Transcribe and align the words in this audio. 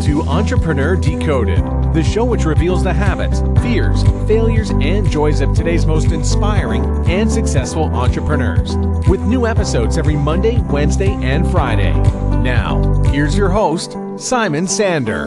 Welcome 0.00 0.24
to 0.24 0.30
Entrepreneur 0.30 0.96
Decoded, 0.96 1.58
the 1.92 2.02
show 2.02 2.24
which 2.24 2.46
reveals 2.46 2.82
the 2.82 2.92
habits, 2.92 3.40
fears, 3.60 4.02
failures, 4.26 4.70
and 4.70 5.06
joys 5.10 5.42
of 5.42 5.52
today's 5.54 5.84
most 5.84 6.10
inspiring 6.10 6.82
and 7.06 7.30
successful 7.30 7.84
entrepreneurs. 7.94 8.74
With 9.10 9.20
new 9.20 9.46
episodes 9.46 9.98
every 9.98 10.16
Monday, 10.16 10.58
Wednesday, 10.70 11.12
and 11.20 11.46
Friday. 11.50 11.92
Now, 12.42 13.02
here's 13.10 13.36
your 13.36 13.50
host, 13.50 13.94
Simon 14.16 14.66
Sander. 14.66 15.26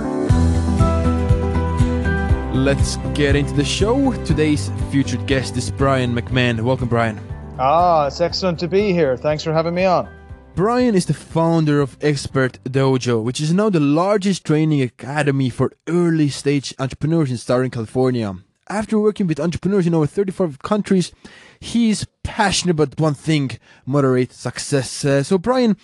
Let's 2.52 2.98
get 3.14 3.36
into 3.36 3.54
the 3.54 3.66
show. 3.66 4.12
Today's 4.24 4.72
featured 4.92 5.28
guest 5.28 5.56
is 5.56 5.70
Brian 5.70 6.16
Mac 6.16 6.32
Mahon. 6.32 6.66
Welcome, 6.66 6.88
Brian. 6.88 7.20
Ah, 7.60 8.08
it's 8.08 8.22
excellent 8.22 8.58
to 8.62 8.68
be 8.68 8.92
here. 8.92 9.18
Thanks 9.18 9.44
for 9.44 9.54
having 9.54 9.76
me 9.76 9.86
on. 9.86 10.10
Brian 10.56 10.94
is 10.94 11.08
the 11.08 11.16
founder 11.16 11.82
of 11.82 11.98
Expert 12.00 12.60
Dojo, 12.64 13.24
which 13.24 13.42
is 13.42 13.52
now 13.52 13.72
the 13.72 13.80
largest 13.80 14.46
training 14.46 14.84
academy 14.84 15.50
for 15.50 15.74
early 15.88 16.30
stage 16.30 16.76
entrepreneurs 16.78 17.32
in 17.32 17.38
Southern 17.38 17.72
California. 17.72 18.36
After 18.70 19.00
working 19.00 19.26
with 19.26 19.40
entrepreneurs 19.40 19.88
in 19.88 19.96
over 19.96 20.06
35 20.06 20.60
countries, 20.60 21.12
he's 21.60 22.06
passionate 22.22 22.74
about 22.74 23.00
one 23.00 23.16
thing 23.16 23.58
moderate 23.88 24.32
success. 24.32 25.04
Uh, 25.04 25.24
so, 25.24 25.40
Brian, 25.40 25.76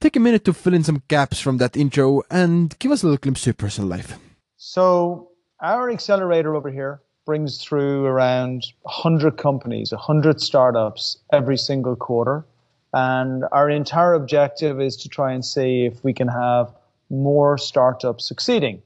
take 0.00 0.16
a 0.16 0.20
minute 0.20 0.46
to 0.46 0.54
fill 0.54 0.72
in 0.72 0.82
some 0.82 1.02
gaps 1.08 1.38
from 1.38 1.58
that 1.58 1.76
intro 1.76 2.22
and 2.30 2.78
give 2.78 2.92
us 2.92 3.02
a 3.02 3.06
little 3.06 3.18
glimpse 3.18 3.42
of 3.42 3.48
your 3.48 3.54
personal 3.54 3.90
life. 3.90 4.18
So, 4.56 5.28
our 5.60 5.90
accelerator 5.90 6.56
over 6.56 6.70
here 6.70 7.02
brings 7.26 7.62
through 7.62 8.06
around 8.06 8.64
100 8.80 9.36
companies, 9.36 9.92
100 9.92 10.40
startups 10.40 11.18
every 11.30 11.58
single 11.58 11.96
quarter 11.96 12.46
and 12.92 13.44
our 13.52 13.70
entire 13.70 14.14
objective 14.14 14.80
is 14.80 14.96
to 14.98 15.08
try 15.08 15.32
and 15.32 15.44
see 15.44 15.86
if 15.86 16.02
we 16.02 16.12
can 16.12 16.28
have 16.28 16.72
more 17.08 17.58
startups 17.58 18.26
succeeding 18.26 18.82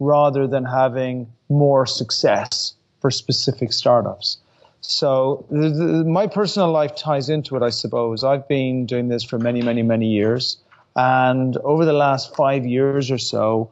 rather 0.00 0.46
than 0.46 0.64
having 0.64 1.32
more 1.48 1.86
success 1.86 2.74
for 3.00 3.10
specific 3.10 3.72
startups. 3.72 4.38
So 4.80 5.44
my 5.50 6.28
personal 6.28 6.70
life 6.70 6.94
ties 6.94 7.28
into 7.28 7.56
it, 7.56 7.62
I 7.62 7.70
suppose. 7.70 8.22
I've 8.22 8.46
been 8.46 8.86
doing 8.86 9.08
this 9.08 9.24
for 9.24 9.38
many, 9.38 9.60
many, 9.60 9.82
many 9.82 10.06
years. 10.06 10.56
And 10.94 11.56
over 11.58 11.84
the 11.84 11.92
last 11.92 12.34
five 12.36 12.64
years 12.64 13.10
or 13.10 13.18
so, 13.18 13.70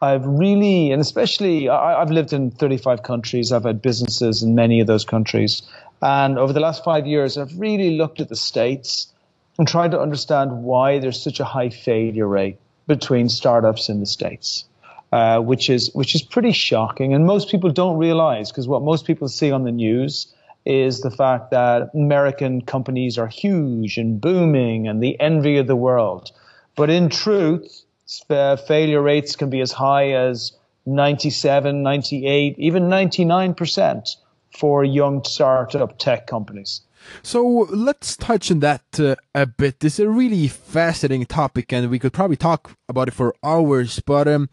I've 0.00 0.24
really, 0.26 0.92
and 0.92 1.00
especially, 1.00 1.68
I, 1.68 2.00
I've 2.00 2.10
lived 2.10 2.32
in 2.32 2.50
35 2.50 3.02
countries. 3.02 3.50
I've 3.52 3.64
had 3.64 3.82
businesses 3.82 4.42
in 4.42 4.54
many 4.54 4.80
of 4.80 4.86
those 4.86 5.04
countries. 5.04 5.62
And 6.00 6.38
over 6.38 6.52
the 6.52 6.60
last 6.60 6.84
five 6.84 7.06
years, 7.06 7.36
I've 7.36 7.58
really 7.58 7.96
looked 7.96 8.20
at 8.20 8.28
the 8.28 8.36
States 8.36 9.12
and 9.58 9.66
trying 9.66 9.90
to 9.90 10.00
understand 10.00 10.62
why 10.62 10.98
there's 10.98 11.20
such 11.20 11.40
a 11.40 11.44
high 11.44 11.68
failure 11.68 12.28
rate 12.28 12.58
between 12.86 13.28
startups 13.28 13.88
in 13.88 14.00
the 14.00 14.06
states, 14.06 14.64
uh, 15.12 15.40
which 15.40 15.68
is 15.68 15.90
which 15.94 16.14
is 16.14 16.22
pretty 16.22 16.52
shocking, 16.52 17.12
and 17.12 17.26
most 17.26 17.50
people 17.50 17.70
don't 17.70 17.98
realize 17.98 18.50
because 18.50 18.68
what 18.68 18.82
most 18.82 19.04
people 19.04 19.28
see 19.28 19.50
on 19.50 19.64
the 19.64 19.72
news 19.72 20.32
is 20.64 21.00
the 21.00 21.10
fact 21.10 21.50
that 21.50 21.90
American 21.94 22.60
companies 22.62 23.18
are 23.18 23.26
huge 23.26 23.96
and 23.96 24.20
booming 24.20 24.86
and 24.86 25.02
the 25.02 25.18
envy 25.20 25.58
of 25.58 25.66
the 25.66 25.76
world, 25.76 26.30
but 26.76 26.88
in 26.88 27.08
truth, 27.08 27.84
uh, 28.30 28.56
failure 28.56 29.02
rates 29.02 29.36
can 29.36 29.50
be 29.50 29.60
as 29.60 29.72
high 29.72 30.12
as 30.12 30.52
97, 30.86 31.82
98, 31.82 32.58
even 32.58 32.88
99 32.88 33.54
percent 33.54 34.16
for 34.56 34.84
young 34.84 35.22
startup 35.24 35.98
tech 35.98 36.26
companies. 36.26 36.80
So 37.22 37.68
let's 37.70 38.16
touch 38.16 38.50
on 38.50 38.60
that 38.60 38.82
uh, 38.98 39.16
a 39.34 39.46
bit. 39.46 39.82
It's 39.84 39.98
a 39.98 40.08
really 40.08 40.48
fascinating 40.48 41.26
topic, 41.26 41.72
and 41.72 41.90
we 41.90 41.98
could 41.98 42.12
probably 42.12 42.36
talk 42.36 42.72
about 42.88 43.08
it 43.08 43.14
for 43.14 43.34
hours. 43.42 44.00
But 44.00 44.28
um, 44.28 44.48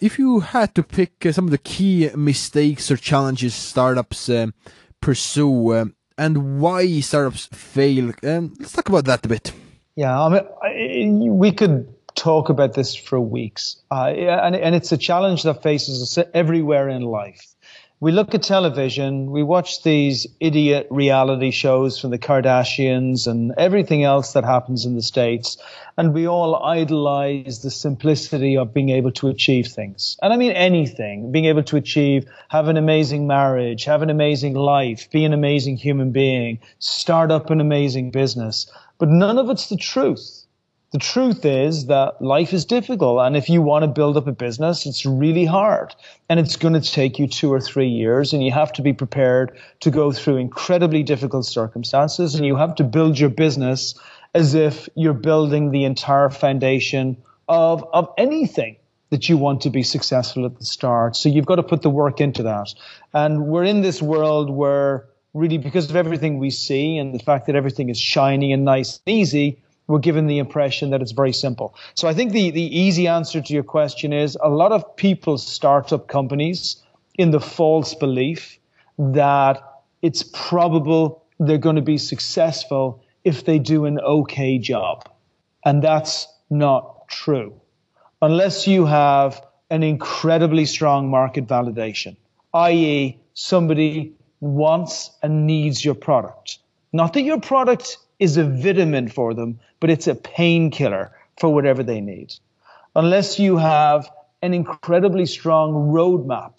if 0.00 0.18
you 0.18 0.40
had 0.40 0.74
to 0.74 0.82
pick 0.82 1.24
uh, 1.24 1.32
some 1.32 1.44
of 1.44 1.50
the 1.50 1.58
key 1.58 2.10
mistakes 2.14 2.90
or 2.90 2.96
challenges 2.96 3.54
startups 3.54 4.28
uh, 4.28 4.48
pursue 5.00 5.74
um, 5.74 5.94
and 6.18 6.60
why 6.60 7.00
startups 7.00 7.46
fail, 7.52 8.12
um, 8.22 8.54
let's 8.58 8.72
talk 8.72 8.88
about 8.88 9.04
that 9.06 9.24
a 9.24 9.28
bit. 9.28 9.52
Yeah, 9.94 10.18
I 10.18 10.28
mean, 10.28 10.42
I, 10.62 11.30
we 11.30 11.52
could 11.52 11.92
talk 12.14 12.48
about 12.48 12.74
this 12.74 12.94
for 12.94 13.20
weeks, 13.20 13.76
uh, 13.90 14.06
and, 14.06 14.56
and 14.56 14.74
it's 14.74 14.92
a 14.92 14.96
challenge 14.96 15.42
that 15.42 15.62
faces 15.62 16.02
us 16.02 16.26
everywhere 16.34 16.88
in 16.88 17.02
life 17.02 17.51
we 18.02 18.10
look 18.10 18.34
at 18.34 18.42
television, 18.42 19.30
we 19.30 19.44
watch 19.44 19.84
these 19.84 20.26
idiot 20.40 20.88
reality 20.90 21.52
shows 21.52 22.00
from 22.00 22.10
the 22.10 22.18
Kardashians 22.18 23.28
and 23.28 23.54
everything 23.56 24.02
else 24.02 24.32
that 24.32 24.42
happens 24.42 24.84
in 24.84 24.96
the 24.96 25.02
States, 25.02 25.56
and 25.96 26.12
we 26.12 26.26
all 26.26 26.64
idolize 26.64 27.62
the 27.62 27.70
simplicity 27.70 28.56
of 28.56 28.74
being 28.74 28.88
able 28.88 29.12
to 29.12 29.28
achieve 29.28 29.68
things. 29.68 30.16
And 30.20 30.32
I 30.32 30.36
mean 30.36 30.50
anything, 30.50 31.30
being 31.30 31.44
able 31.44 31.62
to 31.62 31.76
achieve, 31.76 32.28
have 32.48 32.66
an 32.66 32.76
amazing 32.76 33.28
marriage, 33.28 33.84
have 33.84 34.02
an 34.02 34.10
amazing 34.10 34.54
life, 34.54 35.08
be 35.12 35.24
an 35.24 35.32
amazing 35.32 35.76
human 35.76 36.10
being, 36.10 36.58
start 36.80 37.30
up 37.30 37.50
an 37.50 37.60
amazing 37.60 38.10
business. 38.10 38.68
But 38.98 39.10
none 39.10 39.38
of 39.38 39.48
it's 39.48 39.68
the 39.68 39.76
truth 39.76 40.41
the 40.92 40.98
truth 40.98 41.44
is 41.46 41.86
that 41.86 42.20
life 42.20 42.52
is 42.52 42.66
difficult. 42.66 43.20
And 43.20 43.34
if 43.34 43.48
you 43.48 43.62
want 43.62 43.82
to 43.82 43.88
build 43.88 44.18
up 44.18 44.26
a 44.26 44.32
business, 44.32 44.84
it's 44.84 45.06
really 45.06 45.46
hard. 45.46 45.94
And 46.28 46.38
it's 46.38 46.56
going 46.56 46.74
to 46.74 46.82
take 46.82 47.18
you 47.18 47.26
two 47.26 47.50
or 47.50 47.60
three 47.60 47.88
years. 47.88 48.34
And 48.34 48.44
you 48.44 48.52
have 48.52 48.74
to 48.74 48.82
be 48.82 48.92
prepared 48.92 49.58
to 49.80 49.90
go 49.90 50.12
through 50.12 50.36
incredibly 50.36 51.02
difficult 51.02 51.46
circumstances. 51.46 52.34
And 52.34 52.44
you 52.44 52.56
have 52.56 52.74
to 52.74 52.84
build 52.84 53.18
your 53.18 53.30
business 53.30 53.94
as 54.34 54.54
if 54.54 54.88
you're 54.94 55.14
building 55.14 55.70
the 55.70 55.84
entire 55.84 56.28
foundation 56.28 57.16
of, 57.48 57.84
of 57.92 58.12
anything 58.18 58.76
that 59.08 59.30
you 59.30 59.38
want 59.38 59.62
to 59.62 59.70
be 59.70 59.82
successful 59.82 60.44
at 60.44 60.58
the 60.58 60.64
start. 60.64 61.16
So 61.16 61.30
you've 61.30 61.46
got 61.46 61.56
to 61.56 61.62
put 61.62 61.80
the 61.80 61.90
work 61.90 62.20
into 62.20 62.42
that. 62.44 62.74
And 63.14 63.46
we're 63.46 63.64
in 63.64 63.80
this 63.80 64.02
world 64.02 64.50
where 64.50 65.06
really 65.32 65.58
because 65.58 65.88
of 65.88 65.96
everything 65.96 66.38
we 66.38 66.50
see 66.50 66.98
and 66.98 67.14
the 67.14 67.18
fact 67.18 67.46
that 67.46 67.56
everything 67.56 67.88
is 67.88 67.98
shiny 67.98 68.52
and 68.52 68.64
nice 68.64 69.00
and 69.06 69.16
easy, 69.16 69.58
we're 69.92 69.98
given 69.98 70.26
the 70.26 70.38
impression 70.38 70.88
that 70.88 71.02
it's 71.02 71.12
very 71.12 71.34
simple. 71.34 71.74
So 71.92 72.08
I 72.08 72.14
think 72.14 72.32
the, 72.32 72.50
the 72.50 72.78
easy 72.78 73.08
answer 73.08 73.42
to 73.42 73.52
your 73.52 73.62
question 73.62 74.10
is 74.14 74.38
a 74.42 74.48
lot 74.48 74.72
of 74.72 74.96
people 74.96 75.36
start 75.36 75.92
up 75.92 76.08
companies 76.08 76.82
in 77.18 77.30
the 77.30 77.40
false 77.40 77.94
belief 77.94 78.58
that 78.96 79.62
it's 80.00 80.22
probable 80.22 81.26
they're 81.38 81.58
going 81.58 81.76
to 81.76 81.82
be 81.82 81.98
successful 81.98 83.04
if 83.22 83.44
they 83.44 83.58
do 83.58 83.84
an 83.84 84.00
okay 84.00 84.56
job. 84.58 85.06
And 85.62 85.84
that's 85.84 86.26
not 86.48 87.06
true. 87.08 87.60
Unless 88.22 88.66
you 88.66 88.86
have 88.86 89.44
an 89.68 89.82
incredibly 89.82 90.64
strong 90.64 91.10
market 91.10 91.46
validation, 91.46 92.16
i.e., 92.54 93.18
somebody 93.34 94.14
wants 94.40 95.10
and 95.22 95.46
needs 95.46 95.84
your 95.84 95.94
product. 95.94 96.60
Not 96.94 97.12
that 97.12 97.22
your 97.24 97.40
product 97.40 97.98
is 98.22 98.36
a 98.36 98.44
vitamin 98.44 99.08
for 99.08 99.34
them, 99.34 99.58
but 99.80 99.90
it's 99.90 100.06
a 100.06 100.14
painkiller 100.14 101.10
for 101.40 101.52
whatever 101.52 101.82
they 101.82 102.00
need. 102.00 102.32
Unless 102.94 103.40
you 103.40 103.56
have 103.56 104.08
an 104.42 104.54
incredibly 104.54 105.26
strong 105.26 105.90
roadmap, 105.90 106.52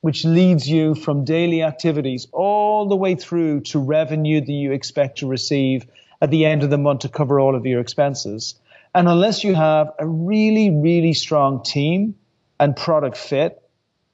which 0.00 0.24
leads 0.24 0.66
you 0.66 0.94
from 0.94 1.26
daily 1.26 1.62
activities 1.62 2.26
all 2.32 2.88
the 2.88 2.96
way 2.96 3.14
through 3.14 3.60
to 3.60 3.78
revenue 3.78 4.40
that 4.40 4.50
you 4.50 4.72
expect 4.72 5.18
to 5.18 5.26
receive 5.26 5.84
at 6.22 6.30
the 6.30 6.46
end 6.46 6.62
of 6.62 6.70
the 6.70 6.78
month 6.78 7.00
to 7.00 7.10
cover 7.10 7.38
all 7.38 7.54
of 7.54 7.66
your 7.66 7.80
expenses. 7.80 8.54
And 8.94 9.06
unless 9.06 9.44
you 9.44 9.54
have 9.54 9.92
a 9.98 10.06
really, 10.06 10.70
really 10.70 11.12
strong 11.12 11.62
team 11.62 12.14
and 12.58 12.74
product 12.74 13.18
fit, 13.18 13.60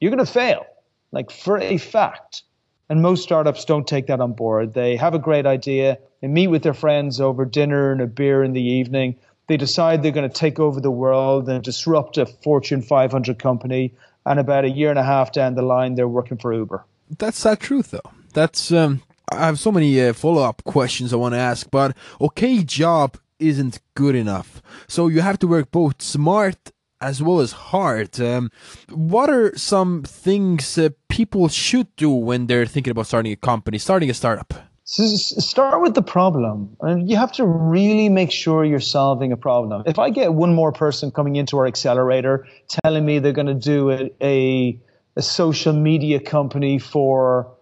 you're 0.01 0.11
going 0.11 0.27
to 0.27 0.33
fail, 0.33 0.67
like 1.13 1.31
for 1.31 1.59
a 1.59 1.79
fact. 1.79 2.43
And 2.89 3.03
most 3.03 3.23
startups 3.23 3.65
don't 3.65 3.87
take 3.87 4.07
that 4.07 4.21
on 4.21 4.33
board. 4.33 4.75
They 4.75 4.97
have 4.97 5.15
a 5.15 5.19
great 5.19 5.47
idea, 5.47 5.99
they 6.21 6.29
meet 6.29 6.49
with 6.49 6.63
their 6.63 6.75
friends 6.75 7.21
over 7.21 7.45
dinner 7.45 7.93
and 7.93 8.01
a 8.01 8.07
beer 8.07 8.43
in 8.43 8.53
the 8.53 8.63
evening. 8.63 9.17
They 9.49 9.57
decide 9.57 10.03
they're 10.03 10.13
going 10.13 10.29
to 10.29 10.35
take 10.35 10.59
over 10.59 10.81
the 10.81 10.91
world 10.91 11.49
and 11.49 11.63
disrupt 11.63 12.19
a 12.19 12.27
Fortune 12.27 12.83
500 12.83 13.39
company. 13.39 13.95
And 14.25 14.41
about 14.41 14.65
a 14.65 14.71
year 14.71 14.91
and 14.91 14.99
a 14.99 15.05
half 15.05 15.33
down 15.33 15.55
the 15.55 15.63
line, 15.63 15.95
they're 15.95 16.09
working 16.09 16.37
for 16.37 16.53
Uber. 16.53 16.85
That's 17.19 17.43
that 17.45 17.61
truth, 17.61 17.93
though. 17.93 18.11
That's 18.33 18.73
um, 18.73 19.03
I 19.31 19.47
have 19.47 19.59
so 19.59 19.71
many 19.71 20.01
uh, 20.01 20.13
follow 20.13 20.43
up 20.43 20.65
questions 20.65 21.13
I 21.13 21.17
want 21.17 21.35
to 21.35 21.39
ask, 21.39 21.69
but 21.71 21.97
okay, 22.21 22.63
job 22.63 23.19
isn't 23.39 23.81
good 23.95 24.15
enough. 24.15 24.63
So 24.89 25.09
you 25.09 25.21
have 25.21 25.39
to 25.41 25.47
work 25.47 25.71
both 25.71 26.03
smart 26.03 26.73
as 27.01 27.23
well 27.23 27.41
as 27.41 27.53
heart. 27.53 28.19
Um, 28.21 28.51
what 28.91 29.31
are 29.31 29.57
some 29.57 30.03
things 30.03 30.79
uh, 30.79 30.91
people 31.09 31.49
should 31.49 31.95
do 31.97 32.11
when 32.11 32.47
they're 32.47 32.67
thinking 32.67 32.91
about 32.91 33.07
starting 33.07 33.33
a 33.33 33.37
company, 33.37 33.79
starting 33.79 34.11
a 34.11 34.15
startup? 34.15 34.55
So 34.89 35.05
start 35.05 35.83
with 35.83 35.95
the 35.95 36.03
problem. 36.03 36.77
And 36.81 37.11
you 37.11 37.17
have 37.17 37.33
to 37.33 37.45
really 37.45 38.09
make 38.09 38.31
sure 38.31 38.65
you're 38.65 38.79
solving 38.79 39.33
a 39.33 39.37
problem. 39.37 39.83
If 39.85 39.99
I 39.99 40.11
get 40.11 40.33
one 40.33 40.55
more 40.55 40.71
person 40.71 41.11
coming 41.11 41.35
into 41.35 41.59
our 41.59 41.67
accelerator 41.67 42.47
telling 42.69 43.05
me 43.05 43.19
they're 43.19 43.33
going 43.33 43.49
to 43.49 43.55
do 43.55 43.91
a, 43.91 44.11
a, 44.23 44.81
a 45.17 45.23
social 45.23 45.73
media 45.73 46.21
company 46.21 46.79
for 46.79 47.53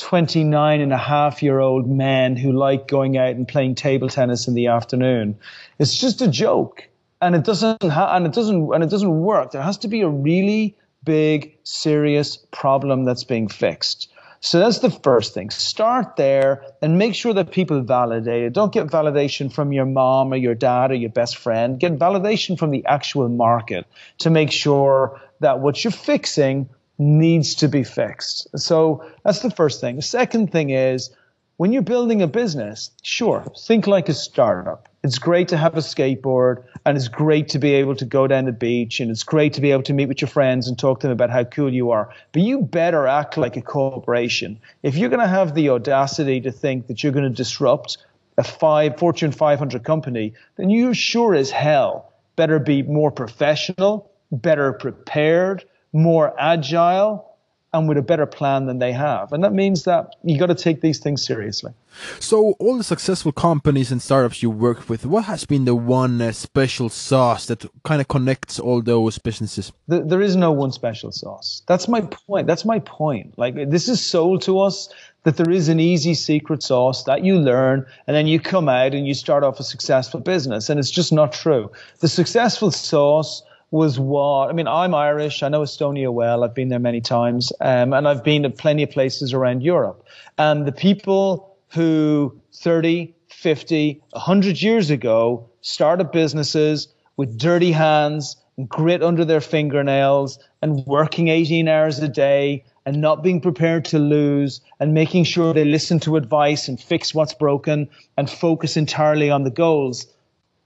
29 0.00 0.80
and 0.80 0.92
a 0.92 0.96
half 0.96 1.42
year 1.42 1.58
old 1.58 1.86
men 1.86 2.34
who 2.34 2.52
like 2.52 2.88
going 2.88 3.18
out 3.18 3.34
and 3.34 3.46
playing 3.46 3.74
table 3.74 4.08
tennis 4.08 4.48
in 4.48 4.54
the 4.54 4.68
afternoon, 4.68 5.38
it's 5.78 5.94
just 5.94 6.22
a 6.22 6.28
joke. 6.28 6.88
And 7.20 7.34
it 7.34 7.44
doesn't 7.44 7.82
ha- 7.82 8.16
and 8.16 8.26
it 8.26 8.32
doesn't 8.32 8.74
and 8.74 8.82
it 8.82 8.90
doesn't 8.90 9.20
work. 9.20 9.52
There 9.52 9.62
has 9.62 9.78
to 9.78 9.88
be 9.88 10.00
a 10.02 10.08
really 10.08 10.76
big, 11.04 11.56
serious 11.64 12.36
problem 12.50 13.04
that's 13.04 13.24
being 13.24 13.48
fixed. 13.48 14.08
So 14.42 14.58
that's 14.58 14.78
the 14.78 14.90
first 14.90 15.34
thing. 15.34 15.50
Start 15.50 16.16
there 16.16 16.64
and 16.80 16.98
make 16.98 17.14
sure 17.14 17.34
that 17.34 17.50
people 17.50 17.82
validate 17.82 18.44
it. 18.44 18.52
Don't 18.54 18.72
get 18.72 18.86
validation 18.86 19.52
from 19.52 19.72
your 19.72 19.84
mom 19.84 20.32
or 20.32 20.36
your 20.36 20.54
dad 20.54 20.90
or 20.90 20.94
your 20.94 21.10
best 21.10 21.36
friend. 21.36 21.78
Get 21.78 21.98
validation 21.98 22.58
from 22.58 22.70
the 22.70 22.84
actual 22.86 23.28
market 23.28 23.86
to 24.18 24.30
make 24.30 24.50
sure 24.50 25.20
that 25.40 25.60
what 25.60 25.84
you're 25.84 25.90
fixing 25.90 26.70
needs 26.96 27.54
to 27.56 27.68
be 27.68 27.84
fixed. 27.84 28.58
So 28.58 29.04
that's 29.24 29.40
the 29.40 29.50
first 29.50 29.80
thing. 29.80 29.96
The 29.96 30.02
second 30.02 30.52
thing 30.52 30.70
is 30.70 31.10
when 31.60 31.74
you're 31.74 31.82
building 31.82 32.22
a 32.22 32.26
business, 32.26 32.90
sure, 33.02 33.44
think 33.66 33.86
like 33.86 34.08
a 34.08 34.14
startup. 34.14 34.88
It's 35.04 35.18
great 35.18 35.48
to 35.48 35.58
have 35.58 35.74
a 35.74 35.80
skateboard 35.80 36.64
and 36.86 36.96
it's 36.96 37.08
great 37.08 37.50
to 37.50 37.58
be 37.58 37.74
able 37.74 37.94
to 37.96 38.06
go 38.06 38.26
down 38.26 38.46
the 38.46 38.52
beach 38.52 38.98
and 38.98 39.10
it's 39.10 39.24
great 39.24 39.52
to 39.52 39.60
be 39.60 39.70
able 39.70 39.82
to 39.82 39.92
meet 39.92 40.06
with 40.06 40.22
your 40.22 40.30
friends 40.30 40.68
and 40.68 40.78
talk 40.78 41.00
to 41.00 41.06
them 41.06 41.12
about 41.12 41.28
how 41.28 41.44
cool 41.44 41.70
you 41.70 41.90
are. 41.90 42.14
But 42.32 42.40
you 42.40 42.62
better 42.62 43.06
act 43.06 43.36
like 43.36 43.58
a 43.58 43.60
corporation. 43.60 44.58
If 44.82 44.96
you're 44.96 45.10
going 45.10 45.20
to 45.20 45.28
have 45.28 45.54
the 45.54 45.68
audacity 45.68 46.40
to 46.40 46.50
think 46.50 46.86
that 46.86 47.02
you're 47.02 47.12
going 47.12 47.28
to 47.28 47.36
disrupt 47.44 47.98
a 48.38 48.42
five 48.42 48.98
Fortune 48.98 49.30
500 49.30 49.84
company, 49.84 50.32
then 50.56 50.70
you 50.70 50.94
sure 50.94 51.34
as 51.34 51.50
hell 51.50 52.10
better 52.36 52.58
be 52.58 52.82
more 52.82 53.10
professional, 53.10 54.10
better 54.32 54.72
prepared, 54.72 55.66
more 55.92 56.34
agile, 56.40 57.29
and 57.72 57.88
with 57.88 57.96
a 57.96 58.02
better 58.02 58.26
plan 58.26 58.66
than 58.66 58.78
they 58.78 58.92
have. 58.92 59.32
And 59.32 59.44
that 59.44 59.52
means 59.52 59.84
that 59.84 60.16
you 60.24 60.38
got 60.38 60.46
to 60.46 60.54
take 60.54 60.80
these 60.80 60.98
things 60.98 61.24
seriously. 61.24 61.72
So, 62.18 62.52
all 62.58 62.76
the 62.76 62.84
successful 62.84 63.32
companies 63.32 63.92
and 63.92 64.00
startups 64.02 64.42
you 64.42 64.50
work 64.50 64.88
with, 64.88 65.06
what 65.06 65.24
has 65.24 65.44
been 65.44 65.64
the 65.64 65.74
one 65.74 66.20
uh, 66.20 66.32
special 66.32 66.88
sauce 66.88 67.46
that 67.46 67.64
kind 67.84 68.00
of 68.00 68.08
connects 68.08 68.58
all 68.58 68.82
those 68.82 69.18
businesses? 69.18 69.72
The, 69.88 70.00
there 70.00 70.22
is 70.22 70.36
no 70.36 70.52
one 70.52 70.72
special 70.72 71.12
sauce. 71.12 71.62
That's 71.66 71.88
my 71.88 72.00
point. 72.00 72.46
That's 72.46 72.64
my 72.64 72.80
point. 72.80 73.38
Like, 73.38 73.54
this 73.70 73.88
is 73.88 74.04
sold 74.04 74.42
to 74.42 74.60
us 74.60 74.92
that 75.24 75.36
there 75.36 75.50
is 75.50 75.68
an 75.68 75.78
easy 75.78 76.14
secret 76.14 76.62
sauce 76.62 77.04
that 77.04 77.24
you 77.24 77.38
learn 77.38 77.86
and 78.06 78.16
then 78.16 78.26
you 78.26 78.40
come 78.40 78.68
out 78.68 78.94
and 78.94 79.06
you 79.06 79.14
start 79.14 79.44
off 79.44 79.60
a 79.60 79.64
successful 79.64 80.18
business. 80.18 80.70
And 80.70 80.80
it's 80.80 80.90
just 80.90 81.12
not 81.12 81.32
true. 81.32 81.70
The 81.98 82.08
successful 82.08 82.70
sauce 82.70 83.42
was 83.70 83.98
what 84.00 84.50
I 84.50 84.52
mean. 84.52 84.66
I'm 84.66 84.94
Irish. 84.94 85.42
I 85.42 85.48
know 85.48 85.62
Estonia 85.62 86.12
well. 86.12 86.42
I've 86.42 86.54
been 86.54 86.68
there 86.68 86.80
many 86.80 87.00
times, 87.00 87.52
um, 87.60 87.92
and 87.92 88.08
I've 88.08 88.24
been 88.24 88.42
to 88.42 88.50
plenty 88.50 88.82
of 88.82 88.90
places 88.90 89.32
around 89.32 89.62
Europe. 89.62 90.04
And 90.38 90.66
the 90.66 90.72
people 90.72 91.56
who 91.68 92.36
30, 92.52 93.14
50, 93.28 94.02
100 94.10 94.60
years 94.60 94.90
ago 94.90 95.48
started 95.60 96.10
businesses 96.10 96.88
with 97.16 97.38
dirty 97.38 97.70
hands 97.70 98.36
and 98.56 98.68
grit 98.68 99.02
under 99.02 99.24
their 99.24 99.40
fingernails 99.40 100.38
and 100.62 100.84
working 100.86 101.28
18 101.28 101.68
hours 101.68 101.98
a 102.00 102.08
day 102.08 102.64
and 102.86 103.00
not 103.00 103.22
being 103.22 103.40
prepared 103.40 103.84
to 103.84 103.98
lose 103.98 104.60
and 104.80 104.94
making 104.94 105.22
sure 105.22 105.52
they 105.52 105.64
listen 105.64 106.00
to 106.00 106.16
advice 106.16 106.66
and 106.66 106.80
fix 106.80 107.14
what's 107.14 107.34
broken 107.34 107.88
and 108.16 108.28
focus 108.28 108.76
entirely 108.76 109.30
on 109.30 109.44
the 109.44 109.50
goals 109.50 110.06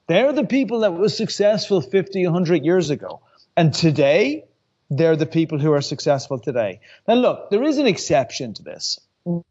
they're 0.07 0.33
the 0.33 0.45
people 0.45 0.81
that 0.81 0.93
were 0.93 1.09
successful 1.09 1.81
50, 1.81 2.25
100 2.25 2.65
years 2.65 2.91
ago. 2.91 3.21
And 3.57 3.73
today, 3.73 4.45
they're 4.91 5.17
the 5.17 5.27
people 5.27 5.59
who 5.59 5.73
are 5.73 5.81
successful 5.81 6.39
today. 6.39 6.81
Now, 7.09 7.15
look, 7.15 7.51
there 7.51 7.63
is 7.63 7.79
an 7.79 7.87
exception 7.87 8.55
to 8.55 8.63
this. 8.63 9.01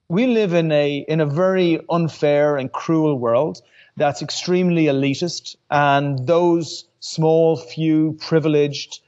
We 0.07 0.27
live 0.27 0.53
in 0.53 0.71
a, 0.71 0.97
in 1.07 1.19
a 1.19 1.25
very 1.25 1.79
unfair 1.89 2.57
and 2.57 2.71
cruel 2.71 3.17
world 3.17 3.61
that's 3.95 4.21
extremely 4.21 4.85
elitist, 4.85 5.55
and 5.69 6.27
those 6.27 6.85
small, 6.99 7.57
few, 7.57 8.17
privileged 8.19 9.01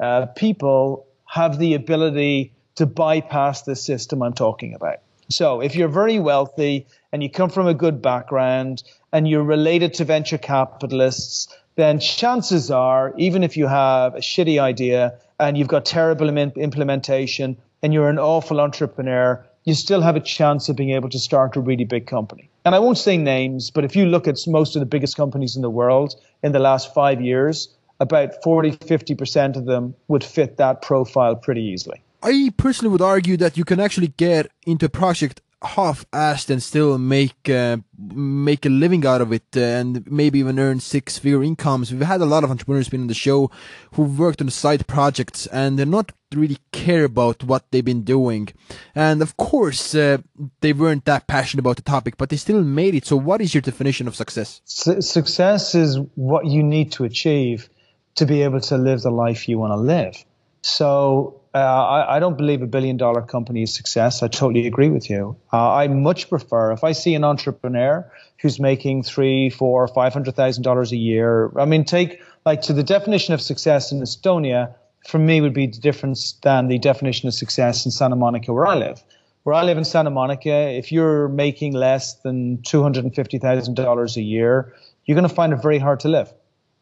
uh, 0.00 0.26
people 0.26 1.06
have 1.26 1.58
the 1.58 1.74
ability 1.74 2.52
to 2.74 2.86
bypass 2.86 3.62
the 3.62 3.76
system 3.76 4.22
I'm 4.22 4.32
talking 4.32 4.74
about. 4.74 4.98
So, 5.32 5.62
if 5.62 5.74
you're 5.74 5.88
very 5.88 6.18
wealthy 6.18 6.86
and 7.10 7.22
you 7.22 7.30
come 7.30 7.48
from 7.48 7.66
a 7.66 7.72
good 7.72 8.02
background 8.02 8.82
and 9.14 9.26
you're 9.26 9.42
related 9.42 9.94
to 9.94 10.04
venture 10.04 10.36
capitalists, 10.36 11.48
then 11.76 12.00
chances 12.00 12.70
are, 12.70 13.14
even 13.16 13.42
if 13.42 13.56
you 13.56 13.66
have 13.66 14.14
a 14.14 14.18
shitty 14.18 14.60
idea 14.60 15.14
and 15.40 15.56
you've 15.56 15.68
got 15.68 15.86
terrible 15.86 16.28
Im- 16.28 16.52
implementation 16.56 17.56
and 17.82 17.94
you're 17.94 18.10
an 18.10 18.18
awful 18.18 18.60
entrepreneur, 18.60 19.42
you 19.64 19.72
still 19.72 20.02
have 20.02 20.16
a 20.16 20.20
chance 20.20 20.68
of 20.68 20.76
being 20.76 20.90
able 20.90 21.08
to 21.08 21.18
start 21.18 21.56
a 21.56 21.60
really 21.60 21.84
big 21.84 22.06
company. 22.06 22.50
And 22.66 22.74
I 22.74 22.78
won't 22.78 22.98
say 22.98 23.16
names, 23.16 23.70
but 23.70 23.84
if 23.86 23.96
you 23.96 24.04
look 24.04 24.28
at 24.28 24.36
most 24.46 24.76
of 24.76 24.80
the 24.80 24.86
biggest 24.86 25.16
companies 25.16 25.56
in 25.56 25.62
the 25.62 25.70
world 25.70 26.14
in 26.42 26.52
the 26.52 26.58
last 26.58 26.92
five 26.92 27.22
years, 27.22 27.74
about 28.00 28.42
40, 28.42 28.72
50% 28.72 29.56
of 29.56 29.64
them 29.64 29.94
would 30.08 30.24
fit 30.24 30.58
that 30.58 30.82
profile 30.82 31.36
pretty 31.36 31.62
easily. 31.62 32.02
I 32.22 32.52
personally 32.56 32.92
would 32.92 33.02
argue 33.02 33.36
that 33.38 33.56
you 33.56 33.64
can 33.64 33.80
actually 33.80 34.08
get 34.08 34.50
into 34.66 34.86
a 34.86 34.88
project 34.88 35.40
half-assed 35.64 36.50
and 36.50 36.62
still 36.62 36.98
make 36.98 37.48
uh, 37.48 37.76
make 38.12 38.66
a 38.66 38.68
living 38.68 39.06
out 39.06 39.20
of 39.20 39.32
it 39.32 39.44
uh, 39.56 39.60
and 39.60 40.10
maybe 40.10 40.38
even 40.40 40.58
earn 40.58 40.80
six-figure 40.80 41.42
incomes. 41.42 41.92
We've 41.92 42.02
had 42.02 42.20
a 42.20 42.26
lot 42.26 42.44
of 42.44 42.50
entrepreneurs 42.50 42.88
been 42.88 43.02
on 43.02 43.06
the 43.06 43.14
show 43.14 43.50
who've 43.92 44.18
worked 44.18 44.40
on 44.40 44.50
side 44.50 44.86
projects 44.86 45.46
and 45.46 45.78
they're 45.78 45.86
not 45.86 46.12
really 46.34 46.58
care 46.72 47.04
about 47.04 47.44
what 47.44 47.70
they've 47.70 47.84
been 47.84 48.02
doing. 48.02 48.48
And 48.94 49.22
of 49.22 49.36
course, 49.36 49.94
uh, 49.94 50.18
they 50.60 50.72
weren't 50.72 51.04
that 51.04 51.26
passionate 51.26 51.60
about 51.60 51.76
the 51.76 51.82
topic, 51.82 52.16
but 52.16 52.28
they 52.28 52.36
still 52.36 52.62
made 52.62 52.94
it. 52.94 53.06
So, 53.06 53.16
what 53.16 53.40
is 53.40 53.54
your 53.54 53.62
definition 53.62 54.08
of 54.08 54.16
success? 54.16 54.60
success 54.64 55.74
is 55.74 55.98
what 56.14 56.46
you 56.46 56.62
need 56.62 56.92
to 56.92 57.04
achieve 57.04 57.68
to 58.14 58.26
be 58.26 58.42
able 58.42 58.60
to 58.60 58.76
live 58.76 59.02
the 59.02 59.10
life 59.10 59.48
you 59.48 59.58
want 59.58 59.72
to 59.72 59.76
live. 59.76 60.24
So 60.62 61.41
uh, 61.54 61.58
I, 61.58 62.16
I, 62.16 62.18
don't 62.18 62.38
believe 62.38 62.62
a 62.62 62.66
billion 62.66 62.96
dollar 62.96 63.20
company 63.20 63.62
is 63.62 63.74
success. 63.74 64.22
I 64.22 64.28
totally 64.28 64.66
agree 64.66 64.88
with 64.88 65.10
you. 65.10 65.36
Uh, 65.52 65.72
I 65.72 65.88
much 65.88 66.30
prefer 66.30 66.72
if 66.72 66.82
I 66.82 66.92
see 66.92 67.14
an 67.14 67.24
entrepreneur 67.24 68.10
who's 68.40 68.58
making 68.58 69.02
three, 69.02 69.50
four, 69.50 69.86
five 69.88 70.14
hundred 70.14 70.34
thousand 70.34 70.62
dollars 70.62 70.92
a 70.92 70.96
year. 70.96 71.52
I 71.58 71.66
mean, 71.66 71.84
take 71.84 72.22
like 72.46 72.62
to 72.62 72.72
the 72.72 72.82
definition 72.82 73.34
of 73.34 73.42
success 73.42 73.92
in 73.92 74.00
Estonia 74.00 74.74
for 75.06 75.18
me 75.18 75.40
would 75.40 75.52
be 75.52 75.66
different 75.66 76.18
than 76.42 76.68
the 76.68 76.78
definition 76.78 77.28
of 77.28 77.34
success 77.34 77.84
in 77.84 77.90
Santa 77.90 78.16
Monica, 78.16 78.52
where 78.52 78.66
I 78.66 78.74
live. 78.74 79.02
Where 79.42 79.54
I 79.54 79.62
live 79.62 79.76
in 79.76 79.84
Santa 79.84 80.10
Monica, 80.10 80.52
if 80.52 80.92
you're 80.92 81.28
making 81.28 81.74
less 81.74 82.14
than 82.14 82.62
two 82.62 82.82
hundred 82.82 83.04
and 83.04 83.14
fifty 83.14 83.38
thousand 83.38 83.74
dollars 83.74 84.16
a 84.16 84.22
year, 84.22 84.72
you're 85.04 85.16
going 85.16 85.28
to 85.28 85.34
find 85.34 85.52
it 85.52 85.60
very 85.60 85.78
hard 85.78 86.00
to 86.00 86.08
live. 86.08 86.32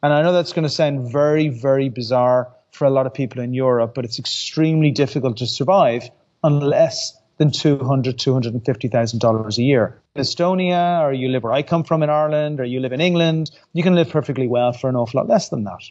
And 0.03 0.13
I 0.13 0.23
know 0.23 0.33
that's 0.33 0.53
going 0.53 0.63
to 0.63 0.71
sound 0.71 1.11
very, 1.11 1.49
very 1.49 1.89
bizarre 1.89 2.55
for 2.73 2.87
a 2.87 2.91
lot 2.91 3.07
of 3.07 3.15
people 3.15 3.43
in 3.43 3.55
Europe, 3.55 3.95
but 3.95 4.05
it's 4.05 4.19
extremely 4.19 4.91
difficult 4.91 5.39
to 5.39 5.47
survive 5.47 6.11
unless 6.43 7.17
than 7.41 7.51
two 7.51 7.79
hundred, 7.79 8.19
two 8.19 8.35
hundred 8.35 8.53
and 8.53 8.65
fifty 8.65 8.89
thousand 8.89 9.19
dollars 9.19 9.57
a 9.59 9.63
year. 9.63 9.99
In 10.15 10.23
Estonia, 10.23 11.01
or 11.03 11.13
you 11.13 11.29
live 11.29 11.43
where 11.43 11.55
I 11.55 11.63
come 11.63 11.85
from 11.85 12.03
in 12.03 12.11
Ireland, 12.11 12.61
or 12.61 12.65
you 12.65 12.81
live 12.81 12.93
in 12.93 13.01
England, 13.01 13.51
you 13.73 13.83
can 13.83 13.95
live 13.95 14.11
perfectly 14.11 14.47
well 14.47 14.73
for 14.73 14.91
an 14.91 14.97
awful 14.97 15.19
lot 15.19 15.29
less 15.29 15.49
than 15.49 15.65
that. 15.65 15.83